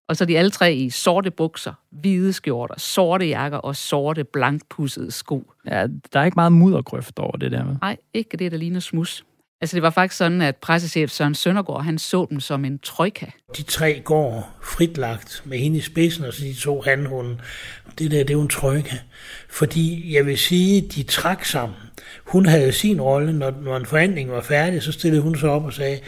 Og 0.09 0.17
så 0.17 0.25
de 0.25 0.39
alle 0.39 0.51
tre 0.51 0.75
i 0.75 0.91
sorte 0.91 1.31
bukser, 1.31 1.73
hvide 1.91 2.33
skjorter, 2.33 2.75
sorte 2.79 3.27
jakker 3.27 3.59
og 3.59 3.77
sorte 3.77 4.25
blankpussede 4.25 5.11
sko. 5.11 5.53
Ja, 5.67 5.87
der 6.13 6.21
er 6.21 6.25
ikke 6.25 6.35
meget 6.35 6.53
muddergrøft 6.53 7.19
over 7.19 7.37
det 7.37 7.53
der 7.53 7.65
med. 7.65 7.77
Nej, 7.81 7.97
ikke 8.15 8.37
det, 8.37 8.53
der 8.53 8.59
ligner 8.59 8.81
smus. 8.81 9.25
Altså, 9.61 9.75
det 9.75 9.83
var 9.83 9.91
faktisk 9.91 10.19
sådan, 10.19 10.43
at 10.43 10.57
pressechef 10.57 11.11
Søren 11.11 11.35
Søndergaard, 11.35 11.85
han 11.85 11.99
så 11.99 12.27
dem 12.31 12.41
som 12.41 12.65
en 12.65 12.79
trojka. 12.79 13.27
De 13.57 13.63
tre 13.63 14.01
går 14.05 14.57
fritlagt 14.63 15.43
med 15.45 15.59
hende 15.59 15.79
i 15.79 15.81
spidsen, 15.81 16.25
og 16.25 16.33
så 16.33 16.45
de 16.45 16.55
to 16.55 16.81
handhunde. 16.81 17.39
Det 17.99 18.11
der, 18.11 18.19
det 18.19 18.31
er 18.31 18.35
jo 18.35 18.41
en 18.41 18.49
trojka. 18.49 18.97
Fordi 19.49 20.15
jeg 20.15 20.27
vil 20.27 20.39
sige, 20.39 20.81
de 20.81 21.03
trak 21.03 21.45
sammen. 21.45 21.79
Hun 22.25 22.47
havde 22.47 22.73
sin 22.73 23.01
rolle, 23.01 23.33
når, 23.33 23.55
når 23.63 23.77
en 23.77 23.87
forhandling 23.87 24.31
var 24.31 24.41
færdig, 24.41 24.83
så 24.83 24.93
stillede 24.93 25.23
hun 25.23 25.37
sig 25.37 25.51
op 25.51 25.65
og 25.65 25.73
sagde, 25.73 25.99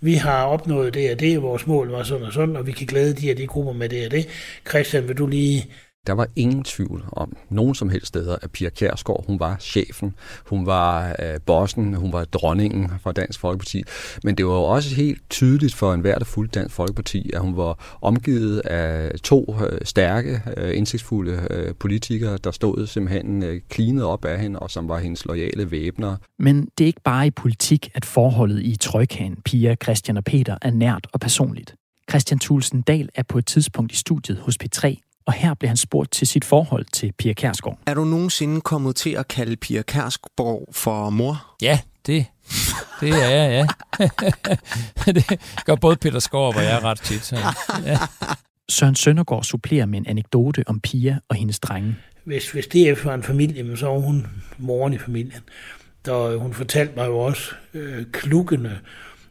vi 0.00 0.14
har 0.14 0.44
opnået 0.44 0.94
det 0.94 1.12
og 1.12 1.20
det, 1.20 1.42
vores 1.42 1.66
mål 1.66 1.90
var 1.90 2.02
sådan 2.02 2.26
og 2.26 2.32
sådan, 2.32 2.56
og 2.56 2.66
vi 2.66 2.72
kan 2.72 2.86
glæde 2.86 3.14
de 3.14 3.26
her 3.26 3.34
de 3.34 3.46
grupper 3.46 3.72
med 3.72 3.88
det 3.88 4.04
og 4.04 4.10
det. 4.10 4.28
Christian, 4.68 5.08
vil 5.08 5.18
du 5.18 5.26
lige 5.26 5.66
der 6.08 6.14
var 6.14 6.26
ingen 6.36 6.64
tvivl 6.64 7.04
om 7.12 7.36
nogen 7.50 7.74
som 7.74 7.88
helst 7.88 8.06
steder, 8.06 8.36
at 8.42 8.50
Pia 8.50 8.68
Kjærsgaard, 8.68 9.24
hun 9.26 9.40
var 9.40 9.56
chefen, 9.60 10.14
hun 10.46 10.66
var 10.66 11.16
øh, 11.22 11.40
bossen, 11.46 11.94
hun 11.94 12.12
var 12.12 12.24
dronningen 12.24 12.90
for 13.02 13.12
Dansk 13.12 13.40
Folkeparti. 13.40 13.82
Men 14.24 14.34
det 14.34 14.46
var 14.46 14.52
jo 14.52 14.62
også 14.62 14.94
helt 14.94 15.22
tydeligt 15.30 15.74
for 15.74 15.94
enhver, 15.94 16.18
der 16.18 16.24
fulgte 16.24 16.60
Dansk 16.60 16.74
Folkeparti, 16.74 17.30
at 17.34 17.40
hun 17.40 17.56
var 17.56 17.98
omgivet 18.00 18.58
af 18.58 19.18
to 19.20 19.56
øh, 19.70 19.78
stærke, 19.84 20.42
øh, 20.56 20.76
indsigtsfulde 20.76 21.46
øh, 21.50 21.74
politikere, 21.74 22.38
der 22.44 22.50
stod 22.50 22.86
simpelthen 22.86 23.42
øh, 23.42 23.60
klinet 23.68 24.04
op 24.04 24.24
af 24.24 24.40
hende, 24.40 24.58
og 24.58 24.70
som 24.70 24.88
var 24.88 24.98
hendes 24.98 25.24
lojale 25.24 25.70
væbner. 25.70 26.16
Men 26.38 26.68
det 26.78 26.84
er 26.84 26.86
ikke 26.86 27.02
bare 27.04 27.26
i 27.26 27.30
politik, 27.30 27.90
at 27.94 28.04
forholdet 28.04 28.62
i 28.62 28.76
Trøjkagen, 28.76 29.36
Pia, 29.44 29.74
Christian 29.82 30.16
og 30.16 30.24
Peter 30.24 30.56
er 30.62 30.70
nært 30.70 31.06
og 31.12 31.20
personligt. 31.20 31.74
Christian 32.10 32.38
Thulsen 32.38 32.82
Dahl 32.82 33.08
er 33.14 33.22
på 33.22 33.38
et 33.38 33.46
tidspunkt 33.46 33.92
i 33.92 33.96
studiet 33.96 34.38
hos 34.38 34.56
P3 34.64 35.07
og 35.28 35.34
her 35.34 35.54
blev 35.54 35.68
han 35.68 35.76
spurgt 35.76 36.12
til 36.12 36.26
sit 36.26 36.44
forhold 36.44 36.86
til 36.92 37.12
Pia 37.18 37.32
Kærsgaard. 37.32 37.78
Er 37.86 37.94
du 37.94 38.04
nogensinde 38.04 38.60
kommet 38.60 38.96
til 38.96 39.10
at 39.10 39.28
kalde 39.28 39.56
Pia 39.56 39.82
Kærsgaard 39.82 40.68
for 40.72 41.10
mor? 41.10 41.56
Ja, 41.62 41.78
det, 42.06 42.26
det 43.00 43.08
er 43.08 43.28
jeg, 43.28 43.50
ja. 43.50 44.08
det 45.12 45.40
gør 45.64 45.74
både 45.74 45.96
Peter 45.96 46.18
Skov 46.18 46.54
og 46.56 46.62
jeg 46.62 46.82
ret 46.82 47.00
tit. 47.00 47.24
Så, 47.24 47.36
ja. 47.84 47.98
Søren 48.68 48.94
Søndergaard 48.94 49.44
supplerer 49.44 49.86
med 49.86 49.98
en 49.98 50.06
anekdote 50.06 50.64
om 50.66 50.80
Pia 50.80 51.18
og 51.28 51.36
hendes 51.36 51.58
drenge. 51.58 51.96
Hvis, 52.24 52.50
hvis 52.50 52.66
DF 52.66 53.04
var 53.04 53.14
en 53.14 53.22
familie, 53.22 53.76
så 53.76 53.86
var 53.86 53.98
hun 53.98 54.26
moren 54.58 54.92
i 54.92 54.98
familien. 54.98 55.42
Der, 56.04 56.36
hun 56.36 56.54
fortalte 56.54 56.92
mig 56.96 57.06
jo 57.06 57.18
også 57.18 57.52
øh, 57.74 58.06
klukkende, 58.12 58.78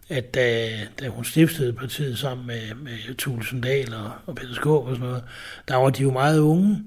at 0.10 0.34
da, 0.34 0.70
da 1.00 1.08
hun 1.08 1.26
stiftede 1.26 1.74
partiet 1.74 2.17
sammen 2.17 2.48
med, 2.48 2.62
med 2.84 3.15
Tulsendal 3.15 3.93
og, 3.93 4.12
og 4.26 4.36
Peter 4.36 4.54
Skåb 4.54 4.88
og 4.88 4.96
sådan 4.96 5.08
noget, 5.08 5.24
der 5.67 5.76
var 5.76 5.89
de 5.89 6.04
jo 6.04 6.12
meget 6.12 6.39
unge. 6.39 6.84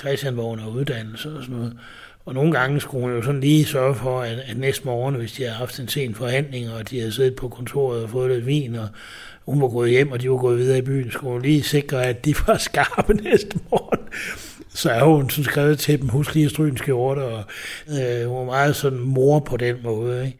Christian 0.00 0.36
var 0.36 0.42
under 0.42 0.66
uddannelse 0.66 1.36
og 1.36 1.42
sådan 1.42 1.56
noget. 1.56 1.78
Og 2.24 2.34
nogle 2.34 2.52
gange 2.52 2.80
skulle 2.80 3.02
hun 3.02 3.16
jo 3.16 3.22
sådan 3.22 3.40
lige 3.40 3.64
sørge 3.64 3.94
for, 3.94 4.20
at, 4.20 4.38
at 4.38 4.56
næste 4.56 4.84
morgen, 4.84 5.14
hvis 5.14 5.32
de 5.32 5.42
havde 5.42 5.54
haft 5.54 5.80
en 5.80 5.88
sen 5.88 6.14
forhandling, 6.14 6.70
og 6.70 6.90
de 6.90 6.98
havde 6.98 7.12
siddet 7.12 7.36
på 7.36 7.48
kontoret 7.48 8.02
og 8.02 8.10
fået 8.10 8.30
lidt 8.30 8.46
vin, 8.46 8.74
og 8.74 8.88
hun 9.46 9.62
var 9.62 9.68
gået 9.68 9.90
hjem, 9.90 10.12
og 10.12 10.20
de 10.20 10.30
var 10.30 10.36
gået 10.36 10.58
videre 10.58 10.78
i 10.78 10.82
byen, 10.82 11.10
skulle 11.10 11.32
hun 11.32 11.42
lige 11.42 11.62
sikre, 11.62 12.04
at 12.04 12.24
de 12.24 12.34
var 12.46 12.56
skarpe 12.68 13.14
næste 13.14 13.58
morgen. 13.70 14.08
Så 14.68 14.90
er 14.90 15.04
hun 15.04 15.30
sådan 15.30 15.44
skrevet 15.44 15.78
til 15.78 16.00
dem, 16.00 16.08
husk 16.08 16.34
lige 16.34 16.44
at 16.44 16.50
stryge 16.50 16.70
en 16.70 16.76
skjorte, 16.76 17.20
og 17.20 17.44
øh, 17.88 18.28
hun 18.28 18.38
var 18.38 18.44
meget 18.44 18.76
sådan 18.76 18.98
mor 18.98 19.40
på 19.40 19.56
den 19.56 19.76
måde. 19.82 20.26
Ikke? 20.26 20.39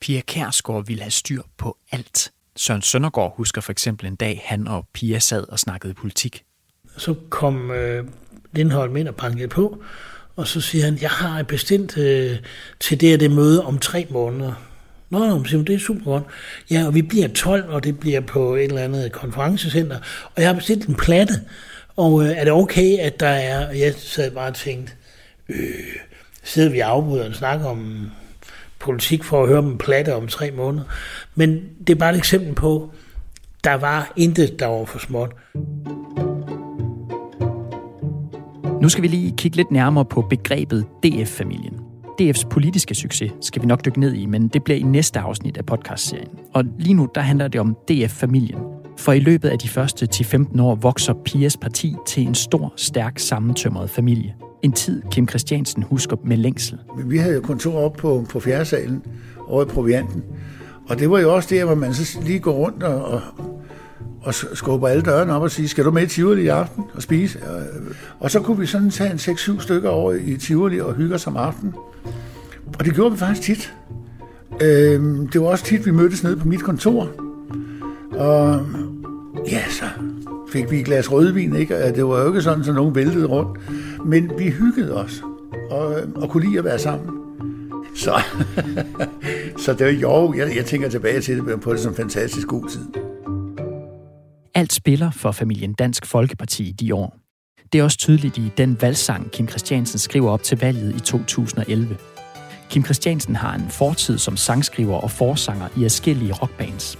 Pia 0.00 0.20
Kærsgaard 0.20 0.86
ville 0.86 1.02
have 1.02 1.10
styr 1.10 1.42
på 1.56 1.76
alt. 1.92 2.32
Søren 2.56 2.82
Søndergaard 2.82 3.36
husker 3.36 3.60
for 3.60 3.72
eksempel 3.72 4.06
en 4.06 4.16
dag, 4.16 4.42
han 4.44 4.68
og 4.68 4.86
Pia 4.94 5.18
sad 5.18 5.48
og 5.48 5.58
snakkede 5.58 5.94
politik. 5.94 6.44
Så 6.96 7.14
kom 7.30 7.70
øh, 7.70 8.04
Lindholm 8.52 8.96
ind 8.96 9.08
og 9.08 9.14
bankede 9.14 9.48
på, 9.48 9.82
og 10.36 10.46
så 10.46 10.60
siger 10.60 10.84
han, 10.84 10.98
jeg 11.00 11.10
har 11.10 11.42
bestemt 11.42 11.98
øh, 11.98 12.36
til 12.80 13.00
det 13.00 13.08
her 13.08 13.16
det 13.16 13.30
møde 13.30 13.64
om 13.64 13.78
tre 13.78 14.06
måneder. 14.10 14.52
Nå, 15.10 15.18
nå, 15.18 15.44
siger 15.44 15.62
det 15.62 15.74
er 15.74 15.78
super 15.78 16.04
godt. 16.04 16.24
Ja, 16.70 16.86
og 16.86 16.94
vi 16.94 17.02
bliver 17.02 17.28
12, 17.28 17.68
og 17.68 17.84
det 17.84 18.00
bliver 18.00 18.20
på 18.20 18.54
et 18.54 18.64
eller 18.64 18.82
andet 18.82 19.12
konferencecenter, 19.12 19.98
og 20.34 20.42
jeg 20.42 20.48
har 20.48 20.54
bestilt 20.54 20.86
en 20.86 20.94
platte, 20.94 21.34
og 21.96 22.24
øh, 22.24 22.30
er 22.30 22.44
det 22.44 22.52
okay, 22.52 22.98
at 22.98 23.20
der 23.20 23.28
er, 23.28 23.68
og 23.68 23.78
jeg 23.78 23.94
sad 23.94 24.30
bare 24.30 24.48
og 24.48 24.54
tænkte, 24.54 24.92
øh, 25.48 25.58
sidder 26.42 26.70
vi 26.70 26.80
afbryder 26.80 27.28
og 27.28 27.34
snakker 27.34 27.66
om 27.66 28.10
politik 28.80 29.24
for 29.24 29.42
at 29.42 29.48
høre 29.48 29.62
dem 29.62 29.78
platte 29.78 30.14
om 30.14 30.28
tre 30.28 30.50
måneder. 30.50 30.84
Men 31.34 31.60
det 31.86 31.90
er 31.90 31.98
bare 31.98 32.10
et 32.10 32.18
eksempel 32.18 32.54
på, 32.54 32.90
der 33.64 33.74
var 33.74 34.12
intet, 34.16 34.60
der 34.60 34.66
var 34.66 34.84
for 34.84 34.98
småt. 34.98 35.30
Nu 38.82 38.88
skal 38.88 39.02
vi 39.02 39.08
lige 39.08 39.34
kigge 39.36 39.56
lidt 39.56 39.70
nærmere 39.70 40.04
på 40.04 40.22
begrebet 40.22 40.86
DF-familien. 41.02 41.74
DF's 42.22 42.48
politiske 42.48 42.94
succes 42.94 43.32
skal 43.40 43.62
vi 43.62 43.66
nok 43.66 43.84
dykke 43.84 44.00
ned 44.00 44.14
i, 44.14 44.26
men 44.26 44.48
det 44.48 44.64
bliver 44.64 44.78
i 44.78 44.82
næste 44.82 45.20
afsnit 45.20 45.56
af 45.56 45.66
podcastserien. 45.66 46.28
Og 46.54 46.64
lige 46.78 46.94
nu, 46.94 47.08
der 47.14 47.20
handler 47.20 47.48
det 47.48 47.60
om 47.60 47.76
DF-familien. 47.90 48.58
For 48.98 49.12
i 49.12 49.20
løbet 49.20 49.48
af 49.48 49.58
de 49.58 49.68
første 49.68 50.08
10-15 50.14 50.62
år 50.62 50.74
vokser 50.74 51.14
Pias 51.24 51.56
parti 51.56 51.94
til 52.06 52.26
en 52.26 52.34
stor, 52.34 52.72
stærk, 52.76 53.18
sammentømret 53.18 53.90
familie. 53.90 54.34
En 54.62 54.72
tid, 54.72 55.02
Kim 55.10 55.28
Christiansen 55.28 55.82
husker 55.82 56.16
med 56.24 56.36
længsel. 56.36 56.78
Vi 57.04 57.18
havde 57.18 57.34
jo 57.34 57.40
kontor 57.40 57.80
op 57.80 57.92
på, 57.92 58.26
på 58.30 58.40
fjerdesalen 58.40 59.02
over 59.46 59.62
i 59.62 59.66
Provianten. 59.66 60.24
Og 60.88 60.98
det 60.98 61.10
var 61.10 61.18
jo 61.18 61.34
også 61.34 61.48
der, 61.54 61.64
hvor 61.64 61.74
man 61.74 61.94
så 61.94 62.18
lige 62.22 62.38
går 62.38 62.52
rundt 62.52 62.82
og, 62.82 63.04
og, 63.04 63.20
og 64.22 64.34
skubber 64.34 64.88
alle 64.88 65.02
dørene 65.02 65.32
op 65.32 65.42
og 65.42 65.50
siger, 65.50 65.68
skal 65.68 65.84
du 65.84 65.90
med 65.90 66.02
i 66.02 66.06
Tivoli 66.06 66.42
i 66.42 66.48
aften 66.48 66.84
og 66.94 67.02
spise? 67.02 67.38
Og 68.20 68.30
så 68.30 68.40
kunne 68.40 68.58
vi 68.58 68.66
sådan 68.66 68.90
tage 68.90 69.10
en 69.10 69.16
6-7 69.16 69.60
stykker 69.60 69.88
over 69.88 70.12
i 70.12 70.36
Tivoli 70.36 70.80
og 70.80 70.94
hygge 70.94 71.14
os 71.14 71.26
om 71.26 71.36
aftenen. 71.36 71.74
Og 72.78 72.84
det 72.84 72.94
gjorde 72.94 73.12
vi 73.12 73.18
faktisk 73.18 73.42
tit. 73.42 73.74
Øhm, 74.60 75.26
det 75.26 75.40
var 75.40 75.46
også 75.46 75.64
tit, 75.64 75.86
vi 75.86 75.90
mødtes 75.90 76.22
nede 76.24 76.36
på 76.36 76.48
mit 76.48 76.62
kontor. 76.62 77.08
Og 78.10 78.66
ja, 79.50 79.62
så 79.70 79.84
fik 80.52 80.70
vi 80.70 80.80
et 80.80 80.84
glas 80.84 81.12
rødvin, 81.12 81.56
ikke? 81.56 81.92
Det 81.94 82.06
var 82.06 82.20
jo 82.20 82.26
ikke 82.26 82.42
sådan, 82.42 82.64
at 82.68 82.74
nogen 82.74 82.94
væltede 82.94 83.26
rundt. 83.26 83.58
Men 84.04 84.32
vi 84.38 84.50
hyggede 84.50 84.94
os 84.94 85.22
og, 85.70 85.96
og 86.16 86.30
kunne 86.30 86.46
lide 86.46 86.58
at 86.58 86.64
være 86.64 86.78
sammen. 86.78 87.10
Så, 87.94 88.20
så 89.64 89.72
det 89.72 89.86
var 89.86 89.92
jo, 89.92 90.34
jeg, 90.34 90.56
jeg 90.56 90.64
tænker 90.64 90.88
tilbage 90.88 91.20
til 91.20 91.38
det 91.38 91.60
på 91.60 91.72
det 91.72 91.80
som 91.80 91.92
en 91.92 91.96
fantastisk 91.96 92.46
god 92.46 92.68
tid. 92.68 92.84
Alt 94.54 94.72
spiller 94.72 95.10
for 95.10 95.32
familien 95.32 95.72
Dansk 95.72 96.06
Folkeparti 96.06 96.68
i 96.68 96.72
de 96.72 96.94
år. 96.94 97.16
Det 97.72 97.78
er 97.78 97.84
også 97.84 97.98
tydeligt 97.98 98.38
i 98.38 98.52
den 98.56 98.76
valgsang, 98.80 99.30
Kim 99.30 99.48
Christiansen 99.48 99.98
skriver 99.98 100.30
op 100.30 100.42
til 100.42 100.60
valget 100.60 100.96
i 100.96 101.00
2011. 101.00 101.96
Kim 102.70 102.84
Christiansen 102.84 103.36
har 103.36 103.54
en 103.54 103.68
fortid 103.70 104.18
som 104.18 104.36
sangskriver 104.36 104.96
og 104.96 105.10
forsanger 105.10 105.68
i 105.76 105.82
forskellige 105.82 106.32
rockbands. 106.32 106.98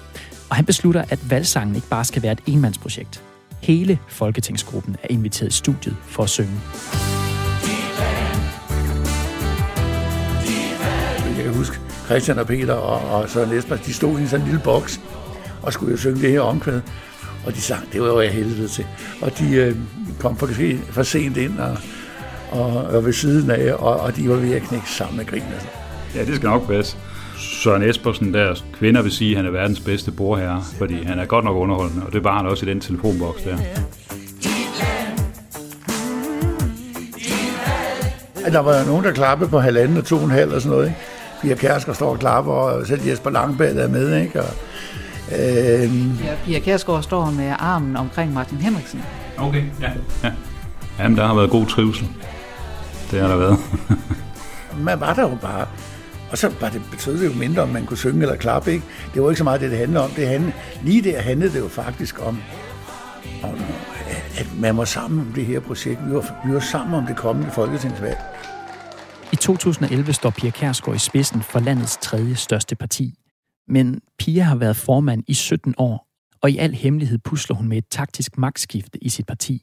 Og 0.51 0.57
han 0.57 0.65
beslutter, 0.65 1.05
at 1.09 1.31
valgsangen 1.31 1.77
ikke 1.77 1.89
bare 1.89 2.05
skal 2.05 2.23
være 2.23 2.33
et 2.33 2.43
enmandsprojekt. 2.47 3.28
Hele 3.61 3.99
Folketingsgruppen 4.09 4.97
er 5.03 5.07
inviteret 5.11 5.49
i 5.49 5.57
studiet 5.57 5.97
for 6.03 6.23
at 6.23 6.29
synge. 6.29 6.61
Jeg 11.37 11.45
kan 11.45 11.55
huske, 11.55 11.79
Christian 12.07 12.39
og 12.39 12.47
Peter 12.47 12.75
og, 12.75 13.21
og 13.21 13.31
Søren 13.31 13.53
Esbjerg, 13.53 13.87
de 13.87 13.95
stod 13.95 14.19
i 14.19 14.23
en 14.23 14.29
sådan 14.29 14.47
lille 14.47 14.61
boks 14.65 15.01
og 15.63 15.73
skulle 15.73 15.93
jo 15.93 15.97
synge 15.97 16.21
det 16.21 16.31
her 16.31 16.41
omkvæd. 16.41 16.81
Og 17.47 17.55
de 17.55 17.61
sang, 17.61 17.93
det 17.93 18.01
var 18.01 18.07
jo 18.07 18.21
jeg 18.21 18.33
helvede 18.33 18.69
til. 18.69 18.87
Og 19.23 19.39
de 19.39 19.55
øh, 19.55 19.77
kom 20.19 20.37
for, 20.37 20.47
for 20.91 21.03
sent 21.03 21.37
ind 21.37 21.59
og, 21.59 21.77
og, 22.51 22.85
og 22.85 23.05
ved 23.05 23.13
siden 23.13 23.51
af, 23.51 23.73
og, 23.73 24.01
og 24.01 24.17
de 24.17 24.29
var 24.29 24.35
ved 24.37 24.55
at 24.55 24.63
knække 24.63 24.91
sammen 24.91 25.17
med 25.17 25.27
grin. 25.27 25.43
Altså. 25.53 25.69
Ja, 26.15 26.25
det 26.25 26.37
skal 26.37 26.49
nok 26.49 26.67
passe. 26.67 26.97
Søren 27.59 27.83
Espersen, 27.83 28.35
der 28.35 28.55
kvinder 28.73 29.03
vil 29.03 29.13
sige, 29.13 29.31
at 29.31 29.37
han 29.37 29.47
er 29.47 29.51
verdens 29.51 29.81
bedste 29.81 30.11
borherre, 30.11 30.63
fordi 30.79 31.03
han 31.03 31.19
er 31.19 31.25
godt 31.25 31.45
nok 31.45 31.57
underholdende, 31.57 32.07
og 32.07 32.13
det 32.13 32.25
var 32.25 32.37
han 32.37 32.47
også 32.47 32.67
i 32.67 32.69
den 32.69 32.81
telefonboks 32.81 33.43
der. 33.43 33.57
Der 38.53 38.59
var 38.59 38.87
nogen, 38.87 39.05
der 39.05 39.13
klappede 39.13 39.51
på 39.51 39.59
halvanden 39.59 39.97
og 39.97 40.05
to 40.05 40.17
og 40.17 40.25
en 40.25 40.31
halv 40.31 40.55
og 40.55 40.61
sådan 40.61 40.77
noget. 40.77 40.87
Ikke? 40.87 40.99
Pia 41.43 41.55
Kærsker 41.55 41.93
står 41.93 42.11
og 42.11 42.19
klapper, 42.19 42.53
og 42.53 42.87
selv 42.87 43.07
Jesper 43.07 43.31
Langballe 43.31 43.81
er 43.81 43.89
med. 43.89 44.21
Ikke? 44.21 44.41
Og, 44.41 44.49
øh... 45.33 46.25
ja, 46.25 46.35
Pia 46.45 46.59
Kærsgaard 46.59 47.03
står 47.03 47.31
med 47.31 47.53
armen 47.59 47.97
omkring 47.97 48.33
Martin 48.33 48.59
Henriksen. 48.59 49.03
Okay, 49.39 49.63
ja. 49.81 49.91
ja. 50.25 50.33
Jamen, 50.99 51.19
der 51.19 51.27
har 51.27 51.35
været 51.35 51.51
god 51.51 51.67
trivsel. 51.67 52.09
Det 53.11 53.21
har 53.21 53.29
der 53.29 53.37
været. 53.37 53.59
Man 54.81 55.01
var 55.01 55.15
der 55.15 55.23
jo 55.23 55.37
bare. 55.43 55.67
Og 56.31 56.39
så 56.39 56.55
var 56.61 56.71
det, 56.71 56.83
betød 56.91 57.19
det 57.21 57.27
jo 57.27 57.39
mindre, 57.39 57.63
om 57.63 57.69
man 57.69 57.87
kunne 57.87 57.97
synge 57.97 58.23
eller 58.23 58.37
klappe. 58.37 58.73
Ikke? 58.73 58.85
Det 59.15 59.23
var 59.23 59.31
ikke 59.31 59.39
så 59.39 59.45
meget 59.45 59.61
det, 59.61 59.71
det 59.71 59.79
handlede 59.79 60.05
om. 60.05 60.11
Det 60.11 60.29
handlede, 60.29 60.53
lige 60.83 61.03
der 61.03 61.21
handlede 61.21 61.53
det 61.53 61.59
jo 61.59 61.69
faktisk 61.69 62.27
om, 62.27 62.39
om, 63.43 63.55
at 64.39 64.47
man 64.61 64.77
var 64.77 64.85
sammen 64.85 65.21
om 65.21 65.33
det 65.33 65.47
her 65.47 65.61
projekt. 65.61 66.01
Vi 66.07 66.15
var, 66.15 66.43
vi 66.47 66.55
var 66.55 66.61
sammen 66.61 66.95
om 66.95 67.07
det 67.07 67.17
kommende 67.17 67.51
folketingsvalg. 67.51 68.19
I 69.33 69.37
2011 69.37 70.13
står 70.13 70.31
Pia 70.31 70.51
Kærsgaard 70.51 70.97
i 70.97 70.99
spidsen 70.99 71.43
for 71.43 71.61
landets 71.61 71.99
tredje 72.03 72.35
største 72.35 72.77
parti. 72.77 73.15
Men 73.69 74.01
Pia 74.19 74.43
har 74.43 74.57
været 74.57 74.77
formand 74.77 75.25
i 75.27 75.35
17 75.35 75.75
år, 75.79 76.09
og 76.43 76.51
i 76.51 76.59
al 76.59 76.75
hemmelighed 76.75 77.19
pusler 77.19 77.57
hun 77.57 77.69
med 77.69 77.79
et 77.79 77.89
taktisk 77.91 78.39
magtskifte 78.39 79.05
i 79.05 79.09
sit 79.09 79.27
parti. 79.27 79.63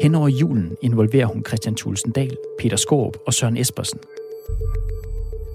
Hen 0.00 0.14
over 0.14 0.28
julen 0.28 0.76
involverer 0.82 1.26
hun 1.26 1.44
Christian 1.46 1.74
Thulsen 1.74 2.12
Dahl, 2.12 2.36
Peter 2.58 2.76
Skorup 2.76 3.16
og 3.26 3.34
Søren 3.34 3.56
Espersen. 3.56 4.00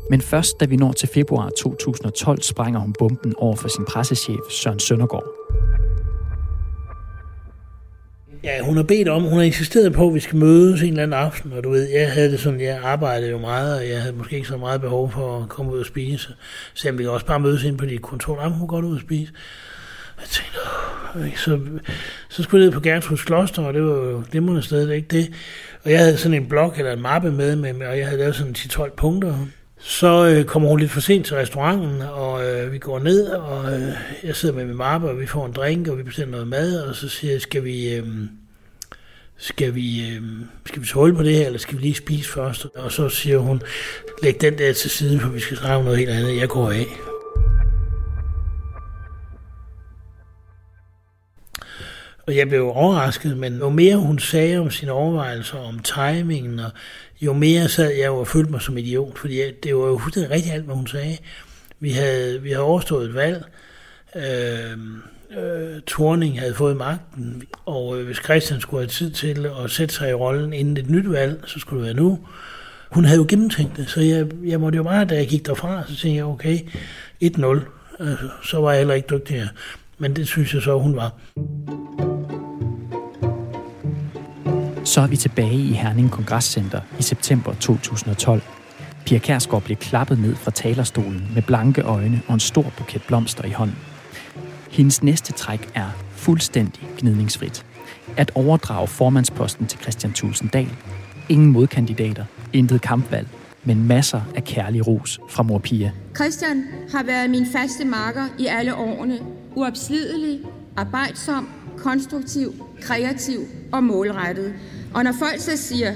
Men 0.09 0.21
først 0.21 0.59
da 0.59 0.65
vi 0.65 0.75
når 0.75 0.91
til 0.91 1.09
februar 1.09 1.49
2012, 1.49 2.41
sprænger 2.41 2.79
hun 2.79 2.93
bomben 2.99 3.33
over 3.37 3.55
for 3.55 3.67
sin 3.67 3.85
pressechef 3.85 4.39
Søren 4.49 4.79
Søndergaard. 4.79 5.25
Ja, 8.43 8.61
hun 8.61 8.75
har 8.75 8.83
bedt 8.83 9.07
om, 9.07 9.23
hun 9.23 9.33
har 9.33 9.41
insisteret 9.41 9.93
på, 9.93 10.07
at 10.07 10.13
vi 10.13 10.19
skal 10.19 10.37
mødes 10.37 10.81
en 10.81 10.87
eller 10.87 11.03
anden 11.03 11.19
aften, 11.19 11.53
og 11.53 11.63
du 11.63 11.69
ved, 11.69 11.89
jeg 11.89 12.11
havde 12.11 12.31
det 12.31 12.39
sådan, 12.39 12.61
jeg 12.61 12.79
arbejdede 12.83 13.31
jo 13.31 13.37
meget, 13.37 13.79
og 13.79 13.89
jeg 13.89 14.01
havde 14.01 14.15
måske 14.15 14.35
ikke 14.35 14.47
så 14.47 14.57
meget 14.57 14.81
behov 14.81 15.11
for 15.11 15.43
at 15.43 15.49
komme 15.49 15.71
ud 15.71 15.79
og 15.79 15.85
spise. 15.85 16.29
Så 16.73 16.91
vi 16.91 17.03
kan 17.03 17.11
også 17.11 17.25
bare 17.25 17.39
mødes 17.39 17.63
ind 17.63 17.77
på 17.77 17.85
dit 17.85 18.01
kontor, 18.01 18.37
og 18.37 18.51
hun 18.51 18.67
går 18.67 18.81
ud 18.81 18.95
og 18.95 19.01
spise. 19.01 19.31
Jeg 20.21 20.29
tænkte, 20.29 20.59
Åh, 21.15 21.37
så, 21.37 21.59
så 22.29 22.43
skulle 22.43 22.61
jeg 22.61 22.69
ned 22.69 22.73
på 22.73 22.81
Gertruds 22.81 23.23
Kloster, 23.23 23.61
og 23.61 23.73
det 23.73 23.83
var 23.83 23.93
jo 23.93 24.23
glimrende 24.31 24.61
sted, 24.61 24.87
det 24.87 24.95
ikke 24.95 25.07
det. 25.07 25.33
Og 25.83 25.91
jeg 25.91 25.99
havde 25.99 26.17
sådan 26.17 26.41
en 26.41 26.49
blok 26.49 26.77
eller 26.77 26.91
en 26.91 27.01
mappe 27.01 27.31
med, 27.31 27.55
med 27.55 27.87
og 27.87 27.97
jeg 27.97 28.05
havde 28.05 28.19
lavet 28.19 28.35
sådan 28.35 28.55
10-12 28.57 28.95
punkter. 28.95 29.47
Så 29.79 30.27
øh, 30.27 30.45
kommer 30.45 30.69
hun 30.69 30.79
lidt 30.79 30.91
for 30.91 30.99
sent 30.99 31.25
til 31.25 31.35
restauranten, 31.35 32.01
og 32.01 32.45
øh, 32.45 32.71
vi 32.71 32.77
går 32.77 32.99
ned, 32.99 33.27
og 33.27 33.73
øh, 33.73 33.87
jeg 34.23 34.35
sidder 34.35 34.55
med 34.55 34.65
min 34.65 34.77
mappe, 34.77 35.09
og 35.09 35.19
vi 35.19 35.25
får 35.25 35.45
en 35.45 35.51
drink, 35.51 35.87
og 35.87 35.97
vi 35.97 36.03
bestiller 36.03 36.31
noget 36.31 36.47
mad, 36.47 36.81
og 36.81 36.95
så 36.95 37.09
siger 37.09 37.33
jeg, 37.33 37.41
skal 37.41 37.63
vi... 37.63 37.93
Øh, 37.95 38.07
skal 39.37 39.75
vi, 39.75 40.09
øh, 40.09 40.21
skal 40.65 40.81
vi 40.81 40.87
tåle 40.87 41.15
på 41.15 41.23
det 41.23 41.35
her, 41.35 41.45
eller 41.45 41.59
skal 41.59 41.77
vi 41.77 41.81
lige 41.81 41.93
spise 41.93 42.29
først? 42.29 42.67
Og 42.75 42.91
så 42.91 43.09
siger 43.09 43.37
hun, 43.37 43.61
læg 44.23 44.41
den 44.41 44.57
der 44.57 44.73
til 44.73 44.89
side, 44.89 45.19
for 45.19 45.29
vi 45.29 45.39
skal 45.39 45.57
snakke 45.57 45.75
om 45.75 45.83
noget 45.83 45.99
helt 45.99 46.09
andet. 46.09 46.37
Jeg 46.37 46.49
går 46.49 46.71
af. 46.71 47.10
Og 52.31 52.37
jeg 52.37 52.47
blev 52.47 52.71
overrasket, 52.75 53.37
men 53.37 53.57
jo 53.57 53.69
mere 53.69 53.95
hun 53.95 54.19
sagde 54.19 54.57
om 54.57 54.71
sine 54.71 54.91
overvejelser, 54.91 55.57
om 55.57 55.79
timingen, 55.79 56.59
og 56.59 56.71
jo 57.21 57.33
mere 57.33 57.69
sad 57.69 57.91
jeg 57.93 58.09
og 58.09 58.27
følte 58.27 58.51
mig 58.51 58.61
som 58.61 58.77
idiot, 58.77 59.17
fordi 59.17 59.41
det 59.63 59.75
var 59.75 59.87
jo 59.87 59.97
fuldstændig 59.97 60.31
rigtigt 60.31 60.53
alt, 60.53 60.63
hvad 60.63 60.75
hun 60.75 60.87
sagde. 60.87 61.17
Vi 61.79 61.91
havde, 61.91 62.41
vi 62.41 62.49
havde 62.49 62.63
overstået 62.63 63.09
et 63.09 63.15
valg, 63.15 63.45
øh, 64.15 64.77
øh, 65.37 65.81
Torning 65.81 66.39
havde 66.39 66.53
fået 66.53 66.77
magten, 66.77 67.43
og 67.65 67.99
øh, 67.99 68.05
hvis 68.05 68.17
Christian 68.17 68.61
skulle 68.61 68.81
have 68.81 68.89
tid 68.89 69.11
til 69.11 69.49
at 69.63 69.71
sætte 69.71 69.95
sig 69.95 70.09
i 70.09 70.13
rollen 70.13 70.53
inden 70.53 70.77
et 70.77 70.89
nyt 70.89 71.11
valg, 71.11 71.43
så 71.45 71.59
skulle 71.59 71.79
det 71.79 71.85
være 71.85 72.03
nu. 72.03 72.19
Hun 72.91 73.05
havde 73.05 73.17
jo 73.17 73.25
gennemtænkt 73.29 73.77
det, 73.77 73.89
så 73.89 74.01
jeg, 74.01 74.27
jeg 74.43 74.59
måtte 74.59 74.75
jo 74.75 74.83
bare, 74.83 75.05
da 75.05 75.15
jeg 75.15 75.27
gik 75.27 75.45
derfra, 75.45 75.83
så 75.87 75.95
tænkte 75.95 76.15
jeg, 76.15 76.25
okay, 76.25 76.59
1-0, 77.23 77.59
altså, 77.99 78.29
så 78.43 78.59
var 78.61 78.71
jeg 78.71 78.79
heller 78.79 78.93
ikke 78.93 79.15
dygtigere. 79.15 79.47
Men 79.97 80.15
det 80.15 80.27
synes 80.27 80.53
jeg 80.53 80.61
så, 80.61 80.77
hun 80.77 80.95
var. 80.95 81.11
Så 84.91 85.01
er 85.01 85.07
vi 85.07 85.17
tilbage 85.17 85.55
i 85.55 85.73
Herning 85.73 86.11
Kongresscenter 86.11 86.81
i 86.99 87.03
september 87.03 87.53
2012. 87.53 88.41
Pia 89.05 89.17
Kærsgaard 89.17 89.63
bliver 89.63 89.77
klappet 89.77 90.19
ned 90.19 90.35
fra 90.35 90.51
talerstolen 90.51 91.31
med 91.33 91.41
blanke 91.41 91.81
øjne 91.81 92.21
og 92.27 92.33
en 92.33 92.39
stor 92.39 92.73
buket 92.77 93.01
blomster 93.07 93.45
i 93.45 93.49
hånden. 93.49 93.77
Hendes 94.71 95.03
næste 95.03 95.33
træk 95.33 95.69
er 95.75 95.89
fuldstændig 96.11 96.83
gnidningsfrit. 96.97 97.65
At 98.17 98.31
overdrage 98.35 98.87
formandsposten 98.87 99.67
til 99.67 99.79
Christian 99.79 100.13
Tulsendal. 100.13 100.69
Ingen 101.29 101.51
modkandidater, 101.51 102.25
intet 102.53 102.81
kampvalg, 102.81 103.27
men 103.63 103.87
masser 103.87 104.21
af 104.35 104.43
kærlig 104.43 104.87
ros 104.87 105.19
fra 105.29 105.43
mor 105.43 105.57
Pia. 105.57 105.91
Christian 106.15 106.63
har 106.93 107.03
været 107.03 107.29
min 107.29 107.45
faste 107.51 107.85
marker 107.85 108.25
i 108.39 108.45
alle 108.45 108.75
årene. 108.75 109.19
Uopslidelig, 109.55 110.39
arbejdsom, 110.77 111.49
konstruktiv, 111.77 112.53
kreativ 112.81 113.39
og 113.71 113.83
målrettet. 113.83 114.53
Og 114.93 115.03
når 115.03 115.11
folk 115.11 115.39
så 115.39 115.57
siger, 115.57 115.93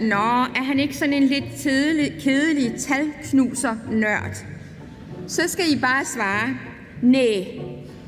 Nå, 0.00 0.44
er 0.56 0.62
han 0.62 0.80
ikke 0.80 0.96
sådan 0.96 1.14
en 1.14 1.22
lidt 1.22 1.44
kedelig, 1.62 2.16
kedelig 2.20 2.74
talknuser 2.78 3.76
nørd? 3.90 4.44
Så 5.26 5.42
skal 5.46 5.64
I 5.72 5.78
bare 5.80 6.04
svare, 6.04 6.56
nej, 7.02 7.46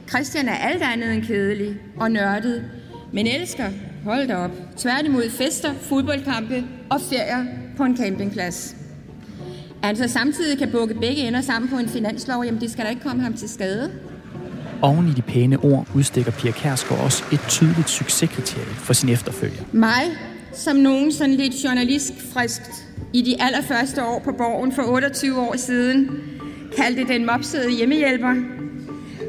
Christian 0.09 0.49
er 0.49 0.55
alt 0.55 0.83
andet 0.83 1.15
end 1.15 1.23
kedelig 1.25 1.77
og 1.97 2.11
nørdet, 2.11 2.65
men 3.13 3.27
elsker, 3.27 3.71
hold 4.05 4.29
da 4.29 4.37
op, 4.37 4.51
tværtimod 4.77 5.31
fester, 5.31 5.75
fodboldkampe 5.75 6.65
og 6.91 7.01
ferier 7.01 7.45
på 7.77 7.85
en 7.85 7.97
campingplads. 7.97 8.77
Altså 9.83 10.09
samtidig 10.09 10.59
kan 10.59 10.71
bukke 10.71 10.95
begge 10.95 11.17
ender 11.17 11.41
sammen 11.41 11.71
på 11.71 11.77
en 11.77 11.89
finanslov, 11.89 12.45
jamen 12.45 12.61
det 12.61 12.71
skal 12.71 12.85
da 12.85 12.91
ikke 12.91 13.03
komme 13.03 13.23
ham 13.23 13.35
til 13.35 13.49
skade. 13.49 13.93
Oven 14.83 15.09
i 15.09 15.13
de 15.13 15.23
pæne 15.23 15.59
ord 15.59 15.87
udstikker 15.95 16.33
Pia 16.33 16.51
Kærsgaard 16.51 17.05
også 17.05 17.25
et 17.33 17.41
tydeligt 17.49 17.91
succeskriterie 17.91 18.75
for 18.75 18.93
sin 18.93 19.09
efterfølger. 19.09 19.63
Mig, 19.73 20.03
som 20.53 20.77
nogen 20.77 21.13
sådan 21.13 21.35
lidt 21.35 21.65
journalistfriskt 21.65 22.87
i 23.13 23.23
de 23.23 23.43
allerførste 23.43 24.05
år 24.05 24.23
på 24.25 24.33
borgen 24.33 24.73
for 24.73 24.83
28 24.83 25.41
år 25.41 25.57
siden, 25.57 26.11
kaldte 26.77 27.05
den 27.05 27.27
mopsede 27.27 27.71
hjemmehjælper, 27.71 28.35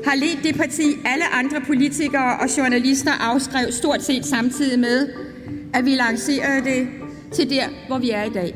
har 0.05 0.15
ledt 0.15 0.39
det 0.43 0.55
parti 0.55 0.95
alle 1.05 1.25
andre 1.33 1.61
politikere 1.67 2.39
og 2.39 2.57
journalister 2.57 3.11
afskrev 3.11 3.71
stort 3.71 4.03
set 4.03 4.25
samtidig 4.25 4.79
med, 4.79 5.09
at 5.73 5.85
vi 5.85 5.95
lancerede 5.95 6.63
det 6.63 6.87
til 7.33 7.49
der, 7.49 7.63
hvor 7.87 7.97
vi 7.97 8.09
er 8.09 8.23
i 8.23 8.29
dag. 8.29 8.55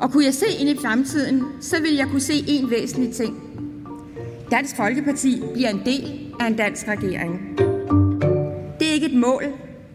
Og 0.00 0.12
kunne 0.12 0.24
jeg 0.24 0.34
se 0.34 0.46
ind 0.58 0.68
i 0.68 0.76
fremtiden, 0.82 1.42
så 1.60 1.76
vil 1.82 1.94
jeg 1.94 2.06
kunne 2.06 2.20
se 2.20 2.44
en 2.48 2.70
væsentlig 2.70 3.14
ting. 3.14 3.53
Dansk 4.54 4.76
Folkeparti 4.76 5.42
bliver 5.54 5.68
en 5.68 5.82
del 5.84 6.34
af 6.40 6.46
en 6.46 6.56
dansk 6.56 6.88
regering. 6.88 7.58
Det 8.80 8.88
er 8.88 8.92
ikke 8.92 9.06
et 9.06 9.14
mål, 9.14 9.44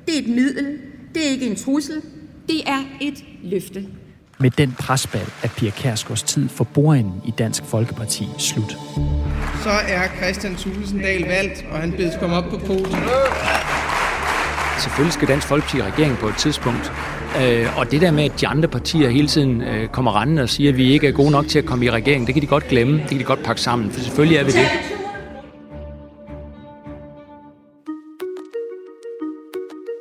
det 0.06 0.16
er 0.16 0.20
et 0.20 0.28
middel, 0.28 0.78
det 1.16 1.26
er 1.26 1.30
ikke 1.30 1.48
en 1.48 1.56
trussel, 1.56 2.02
det 2.48 2.70
er 2.70 2.84
et 3.02 3.24
løfte. 3.44 3.86
Med 4.40 4.52
den 4.52 4.76
presbal 4.80 5.26
er 5.44 5.48
Pia 5.48 5.70
Kærsgaards 5.70 6.24
tid 6.24 6.50
for 6.50 6.64
bordenden 6.64 7.22
i 7.26 7.32
Dansk 7.38 7.64
Folkeparti 7.66 8.28
slut. 8.38 8.78
Så 9.64 9.70
er 9.70 10.08
Christian 10.18 10.56
Tulsendal 10.56 11.22
valgt, 11.22 11.66
og 11.72 11.80
han 11.80 11.92
bedes 11.92 12.16
komme 12.20 12.36
op 12.36 12.50
på 12.50 12.58
podiet. 12.58 12.98
Selvfølgelig 14.80 15.14
skal 15.14 15.28
Dansk 15.28 15.48
Folkeparti 15.48 15.82
regering 15.82 16.18
på 16.18 16.28
et 16.28 16.36
tidspunkt. 16.38 16.92
Øh, 17.38 17.78
og 17.80 17.92
det 17.92 18.02
der 18.02 18.12
med, 18.12 18.24
at 18.24 18.42
de 18.42 18.48
andre 18.48 18.68
partier 18.68 19.10
hele 19.10 19.28
tiden 19.28 19.62
øh, 19.62 19.88
kommer 19.88 20.22
rendende 20.22 20.42
og 20.42 20.50
siger, 20.50 20.70
at 20.72 20.78
vi 20.78 20.92
ikke 20.92 21.08
er 21.08 21.12
gode 21.12 21.32
nok 21.32 21.48
til 21.48 21.60
at 21.60 21.66
komme 21.66 21.86
i 21.86 21.92
regering, 21.92 22.28
det 22.28 22.36
kan 22.36 22.42
de 22.42 22.48
godt 22.48 22.68
glemme. 22.68 23.00
Det 23.00 23.10
kan 23.10 23.20
de 23.20 23.24
godt 23.24 23.44
pakke 23.44 23.62
sammen, 23.62 23.92
for 23.92 24.00
selvfølgelig 24.00 24.38
er 24.38 24.44
vi 24.44 24.52
det. 24.52 24.68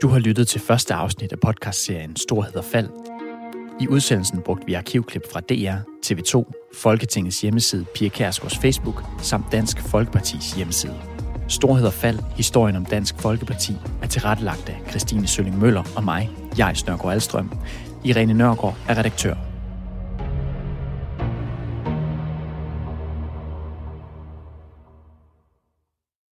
Du 0.02 0.08
har 0.08 0.18
lyttet 0.18 0.48
til 0.48 0.60
første 0.60 0.94
afsnit 0.94 1.32
af 1.32 1.40
podcastserien 1.40 2.16
Storhed 2.16 2.56
og 2.56 2.64
Fald. 2.64 2.88
I 3.80 3.88
udsendelsen 3.88 4.40
brugte 4.42 4.66
vi 4.66 4.74
arkivklip 4.74 5.22
fra 5.32 5.40
DR, 5.40 5.76
TV2, 6.06 6.52
Folketingets 6.74 7.40
hjemmeside, 7.40 7.84
Pia 7.94 8.08
Kærsgaards 8.08 8.58
Facebook 8.58 9.04
samt 9.22 9.52
Dansk 9.52 9.80
Folkepartis 9.80 10.52
hjemmeside. 10.52 10.94
Storhed 11.48 11.86
og 11.86 11.92
Fald, 11.92 12.18
historien 12.36 12.76
om 12.76 12.84
Dansk 12.84 13.14
Folkeparti, 13.18 13.72
er 14.02 14.06
tilrettelagt 14.06 14.68
af 14.68 14.80
Christine 14.90 15.26
Sølling 15.26 15.58
Møller 15.58 15.82
og 15.96 16.04
mig, 16.04 16.30
jeg 16.58 16.76
Snørgaard 16.76 17.12
Alstrøm. 17.12 17.50
Irene 18.04 18.34
Nørgaard 18.34 18.76
er 18.88 18.98
redaktør. 18.98 19.47